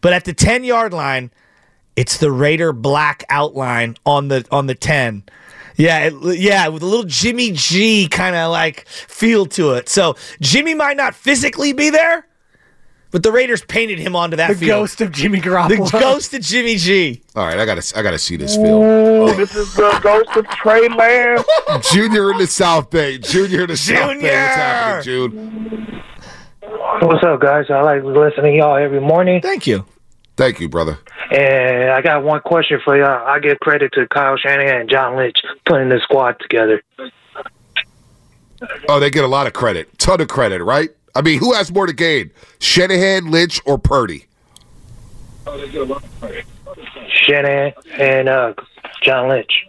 but 0.00 0.12
at 0.12 0.24
the 0.24 0.32
10 0.32 0.64
yard 0.64 0.92
line, 0.92 1.30
it's 1.96 2.18
the 2.18 2.30
Raider 2.30 2.72
black 2.72 3.24
outline 3.28 3.96
on 4.06 4.28
the 4.28 4.46
on 4.50 4.66
the 4.66 4.74
10. 4.74 5.24
Yeah, 5.76 6.10
it, 6.10 6.38
yeah, 6.38 6.68
with 6.68 6.82
a 6.82 6.86
little 6.86 7.04
Jimmy 7.04 7.52
G 7.52 8.08
kind 8.08 8.34
of 8.34 8.50
like 8.50 8.86
feel 8.88 9.46
to 9.46 9.72
it. 9.74 9.88
So 9.88 10.16
Jimmy 10.40 10.74
might 10.74 10.96
not 10.96 11.14
physically 11.14 11.72
be 11.72 11.88
there, 11.90 12.26
but 13.12 13.22
the 13.22 13.30
Raiders 13.30 13.64
painted 13.64 13.98
him 14.00 14.14
onto 14.16 14.36
that 14.36 14.48
the 14.48 14.54
field. 14.56 14.68
ghost 14.68 15.00
of 15.00 15.12
Jimmy 15.12 15.40
Garoppolo. 15.40 15.90
the 15.90 15.98
ghost 15.98 16.34
of 16.34 16.40
Jimmy 16.42 16.76
G. 16.76 17.22
All 17.36 17.46
right, 17.46 17.58
I 17.58 17.64
got 17.64 17.80
to 17.80 17.98
I 17.98 18.02
got 18.02 18.10
to 18.10 18.18
see 18.18 18.36
this 18.36 18.56
film. 18.56 19.26
This 19.36 19.54
is 19.54 19.72
the 19.74 20.00
ghost 20.02 20.36
of 20.36 20.48
Trey 20.48 20.88
Lance. 20.88 21.44
Junior 21.92 22.32
in 22.32 22.38
the 22.38 22.46
South 22.48 22.90
Bay. 22.90 23.18
Junior 23.18 23.62
in 23.62 23.68
the 23.68 23.76
South 23.76 24.20
Bay. 24.20 24.22
What's 24.22 24.56
happening, 24.56 25.04
Jude? 25.04 26.02
What's 26.68 27.24
up, 27.24 27.40
guys? 27.40 27.66
I 27.70 27.80
like 27.80 28.02
listening 28.02 28.52
to 28.52 28.58
y'all 28.58 28.76
every 28.76 29.00
morning. 29.00 29.40
Thank 29.40 29.66
you. 29.66 29.86
Thank 30.36 30.60
you, 30.60 30.68
brother. 30.68 30.98
And 31.30 31.90
I 31.90 32.02
got 32.02 32.22
one 32.22 32.40
question 32.42 32.78
for 32.84 32.96
y'all. 32.96 33.26
I 33.26 33.38
give 33.38 33.58
credit 33.60 33.92
to 33.94 34.06
Kyle 34.08 34.36
Shanahan 34.36 34.82
and 34.82 34.90
John 34.90 35.16
Lynch 35.16 35.36
putting 35.66 35.88
this 35.88 36.02
squad 36.02 36.36
together. 36.40 36.82
Oh, 38.88 39.00
they 39.00 39.08
get 39.10 39.24
a 39.24 39.28
lot 39.28 39.46
of 39.46 39.52
credit. 39.54 39.98
Ton 39.98 40.20
of 40.20 40.28
credit, 40.28 40.62
right? 40.62 40.90
I 41.14 41.22
mean, 41.22 41.38
who 41.38 41.54
has 41.54 41.72
more 41.72 41.86
to 41.86 41.92
gain? 41.92 42.30
Shanahan, 42.58 43.30
Lynch, 43.30 43.60
or 43.64 43.78
Purdy? 43.78 44.26
Oh, 45.46 45.58
they 45.58 45.70
get 45.70 45.82
a 45.82 45.84
lot 45.84 46.04
of 46.04 46.20
credit. 46.20 46.44
Shanahan 47.08 47.72
and 47.98 48.28
uh, 48.28 48.54
John 49.02 49.28
Lynch. 49.28 49.66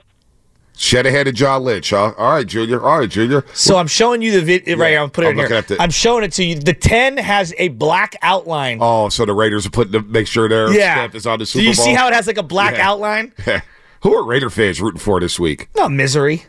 Shanahan 0.81 1.27
and 1.27 1.35
John 1.35 1.65
Lynch, 1.65 1.89
huh? 1.89 2.13
All 2.17 2.31
right, 2.31 2.47
Junior. 2.47 2.81
All 2.81 2.99
right, 2.99 3.09
Junior. 3.09 3.43
So 3.53 3.75
I'm 3.75 3.87
showing 3.87 4.21
you 4.21 4.31
the 4.31 4.41
video 4.41 4.77
right 4.77 4.91
here. 4.91 5.01
I'm 5.01 5.09
putting 5.09 5.31
I'm 5.31 5.37
it 5.39 5.41
looking 5.41 5.55
here. 5.55 5.61
the- 5.77 5.81
I'm 5.83 5.89
showing 5.89 6.23
it 6.23 6.31
to 6.33 6.43
you. 6.45 6.55
The 6.55 6.73
10 6.73 7.17
has 7.17 7.53
a 7.57 7.67
black 7.67 8.15
outline. 8.21 8.77
Oh, 8.79 9.09
so 9.09 9.25
the 9.25 9.33
Raiders 9.33 9.65
are 9.65 9.71
putting 9.71 9.91
to 9.91 10.01
make 10.01 10.25
sure 10.25 10.47
their 10.47 10.71
yeah. 10.71 10.95
stamp 10.95 11.15
is 11.15 11.27
on 11.27 11.39
the 11.39 11.45
Super 11.45 11.63
Do 11.63 11.69
you 11.69 11.75
Bowl. 11.75 11.83
see 11.85 11.93
how 11.93 12.07
it 12.07 12.13
has 12.13 12.27
like 12.27 12.37
a 12.37 12.43
black 12.43 12.75
Yeah. 12.77 12.89
outline? 12.91 13.33
who 14.03 14.15
are 14.15 14.23
Raider 14.23 14.49
fans 14.49 14.79
rooting 14.81 14.99
for 15.01 15.19
this 15.19 15.37
week? 15.37 15.67
No 15.75 15.89
misery. 15.89 16.45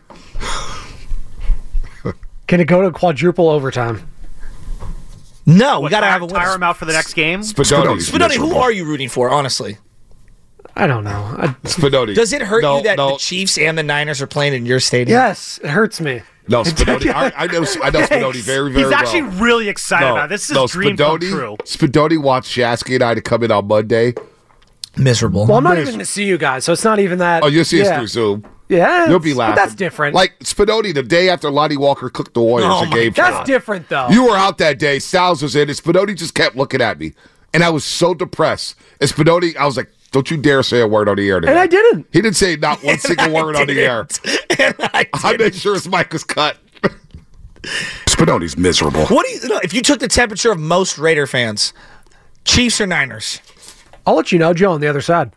Can 2.46 2.60
it 2.60 2.66
go 2.66 2.82
to 2.82 2.90
quadruple 2.92 3.48
overtime? 3.48 4.08
No, 5.46 5.80
we 5.80 5.84
What, 5.84 5.90
got 5.90 6.00
to 6.00 6.06
have 6.06 6.22
a 6.22 6.26
winner. 6.26 6.38
tire 6.38 6.54
him 6.54 6.62
out 6.62 6.76
for 6.76 6.84
the 6.84 6.92
next 6.92 7.14
game. 7.14 7.40
Spadoni. 7.40 7.96
Spadoni, 7.98 8.36
who 8.36 8.54
are 8.56 8.70
you 8.70 8.84
rooting 8.84 9.08
for, 9.08 9.28
honestly? 9.30 9.78
I 10.76 10.86
don't 10.86 11.04
know. 11.04 11.10
I, 11.38 11.48
Spinoni. 11.64 12.14
Does 12.14 12.32
it 12.32 12.42
hurt 12.42 12.62
No, 12.62 12.78
you 12.78 12.82
that 12.84 12.96
no. 12.96 13.12
the 13.12 13.16
Chiefs 13.18 13.58
and 13.58 13.76
the 13.76 13.82
Niners 13.82 14.22
are 14.22 14.26
playing 14.26 14.54
in 14.54 14.66
your 14.66 14.80
stadium? 14.80 15.16
yes, 15.18 15.58
it 15.62 15.70
hurts 15.70 16.00
me. 16.00 16.22
No, 16.48 16.62
Spinoni. 16.62 17.12
I, 17.12 17.32
I 17.36 17.46
know. 17.46 17.64
I 17.82 17.90
know 17.90 18.00
Spinoni 18.06 18.36
very, 18.42 18.72
very 18.72 18.84
He's 18.84 18.92
actually 18.92 19.22
well. 19.22 19.40
really 19.42 19.68
excited 19.68 20.08
about 20.08 20.26
it. 20.26 20.28
This 20.30 20.48
is 20.48 20.54
no, 20.54 20.62
his 20.62 20.72
dream 20.72 20.96
come 20.96 21.18
true. 21.20 21.56
Spinoni 21.64 22.20
wants 22.20 22.50
Shasky 22.50 22.94
and 22.94 23.04
I 23.04 23.14
to 23.14 23.20
come 23.20 23.42
in 23.42 23.50
on 23.52 23.66
Monday. 23.68 24.14
Miserable. 24.96 25.46
Well, 25.46 25.58
I'm 25.58 25.64
not 25.64 25.74
even 25.78 25.86
going 25.86 25.98
to 26.00 26.04
see 26.04 26.24
you 26.24 26.36
guys, 26.36 26.64
so 26.64 26.72
it's 26.72 26.82
not 26.84 26.98
even 26.98 27.18
that. 27.18 27.42
Oh, 27.44 27.46
you'll 27.46 27.64
see 27.64 27.78
yeah. 27.78 27.90
us 27.90 27.96
through 27.98 28.06
Zoom. 28.08 28.44
Yeah, 28.68 29.08
You'll 29.08 29.18
be 29.18 29.32
but 29.32 29.38
laughing. 29.38 29.56
that's 29.56 29.74
different. 29.74 30.14
Like 30.14 30.38
Spinoni, 30.40 30.94
the 30.94 31.02
day 31.02 31.28
after 31.28 31.50
Lonnie 31.50 31.76
Walker 31.76 32.08
cooked 32.08 32.34
the 32.34 32.40
Warriors 32.40 32.70
Oh 32.72 32.84
a 32.84 32.86
my 32.86 32.94
game. 32.94 33.12
God. 33.12 33.32
that's 33.32 33.46
different 33.46 33.88
though. 33.88 34.08
You 34.10 34.26
were 34.26 34.36
out 34.36 34.58
that 34.58 34.78
day. 34.78 35.00
Styles 35.00 35.42
was 35.42 35.56
in, 35.56 35.68
and 35.68 35.76
Spinoni 35.76 36.16
just 36.16 36.34
kept 36.34 36.54
looking 36.56 36.80
at 36.80 36.98
me, 36.98 37.12
and 37.52 37.64
I 37.64 37.70
was 37.70 37.84
so 37.84 38.14
depressed. 38.14 38.76
And 39.00 39.10
Spinoni, 39.10 39.56
I 39.56 39.66
was 39.66 39.76
like, 39.76 39.90
"Don't 40.12 40.30
you 40.30 40.36
dare 40.36 40.62
say 40.62 40.80
a 40.80 40.86
word 40.86 41.08
on 41.08 41.16
the 41.16 41.28
air." 41.28 41.40
Today. 41.40 41.52
and 41.52 41.58
I 41.58 41.66
didn't. 41.66 42.06
He 42.12 42.20
didn't 42.20 42.36
say 42.36 42.56
not 42.56 42.82
one 42.82 42.98
single 43.00 43.36
I 43.36 43.42
word 43.42 43.56
on 43.56 43.66
the 43.66 43.80
air. 43.80 44.04
didn't. 44.04 44.40
And 44.60 44.74
I 44.78 45.08
I 45.14 45.36
made 45.36 45.54
sure 45.54 45.74
his 45.74 45.88
mic 45.88 46.12
was 46.12 46.24
cut. 46.24 46.58
Spinoni's 48.06 48.56
miserable. 48.56 49.06
What 49.06 49.26
do 49.26 49.32
you 49.32 49.48
no, 49.48 49.58
if 49.62 49.72
you 49.72 49.82
took 49.82 50.00
the 50.00 50.08
temperature 50.08 50.50
of 50.52 50.58
most 50.58 50.98
Raider 50.98 51.26
fans, 51.26 51.72
Chiefs 52.44 52.80
or 52.80 52.86
Niners? 52.86 53.40
I'll 54.06 54.14
let 54.16 54.32
you 54.32 54.38
know, 54.38 54.52
Joe, 54.54 54.72
on 54.72 54.80
the 54.80 54.88
other 54.88 55.00
side. 55.02 55.32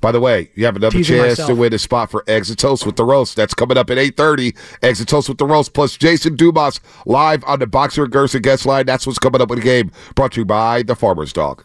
By 0.00 0.12
the 0.12 0.20
way, 0.20 0.50
you 0.54 0.64
have 0.66 0.76
another 0.76 0.96
Teasing 0.98 1.16
chance 1.16 1.44
to 1.46 1.54
win 1.54 1.72
a 1.72 1.78
spot 1.78 2.10
for 2.10 2.24
Exit 2.28 2.58
Toast 2.58 2.84
with 2.84 2.96
the 2.96 3.04
Roast. 3.04 3.36
That's 3.36 3.54
coming 3.54 3.78
up 3.78 3.88
at 3.90 3.96
8.30. 3.96 4.54
Exit 4.82 5.08
Toast 5.08 5.30
with 5.30 5.38
the 5.38 5.46
Roast 5.46 5.72
plus 5.72 5.96
Jason 5.96 6.36
Dumas 6.36 6.78
live 7.06 7.42
on 7.44 7.58
the 7.58 7.66
Boxer 7.66 8.04
and 8.04 8.12
Gerson 8.12 8.42
guest 8.42 8.66
line. 8.66 8.84
That's 8.84 9.06
what's 9.06 9.18
coming 9.18 9.40
up 9.40 9.48
with 9.48 9.60
the 9.60 9.64
game. 9.64 9.90
Brought 10.14 10.32
to 10.32 10.40
you 10.40 10.44
by 10.44 10.82
the 10.82 10.94
Farmer's 10.94 11.32
Dog. 11.32 11.64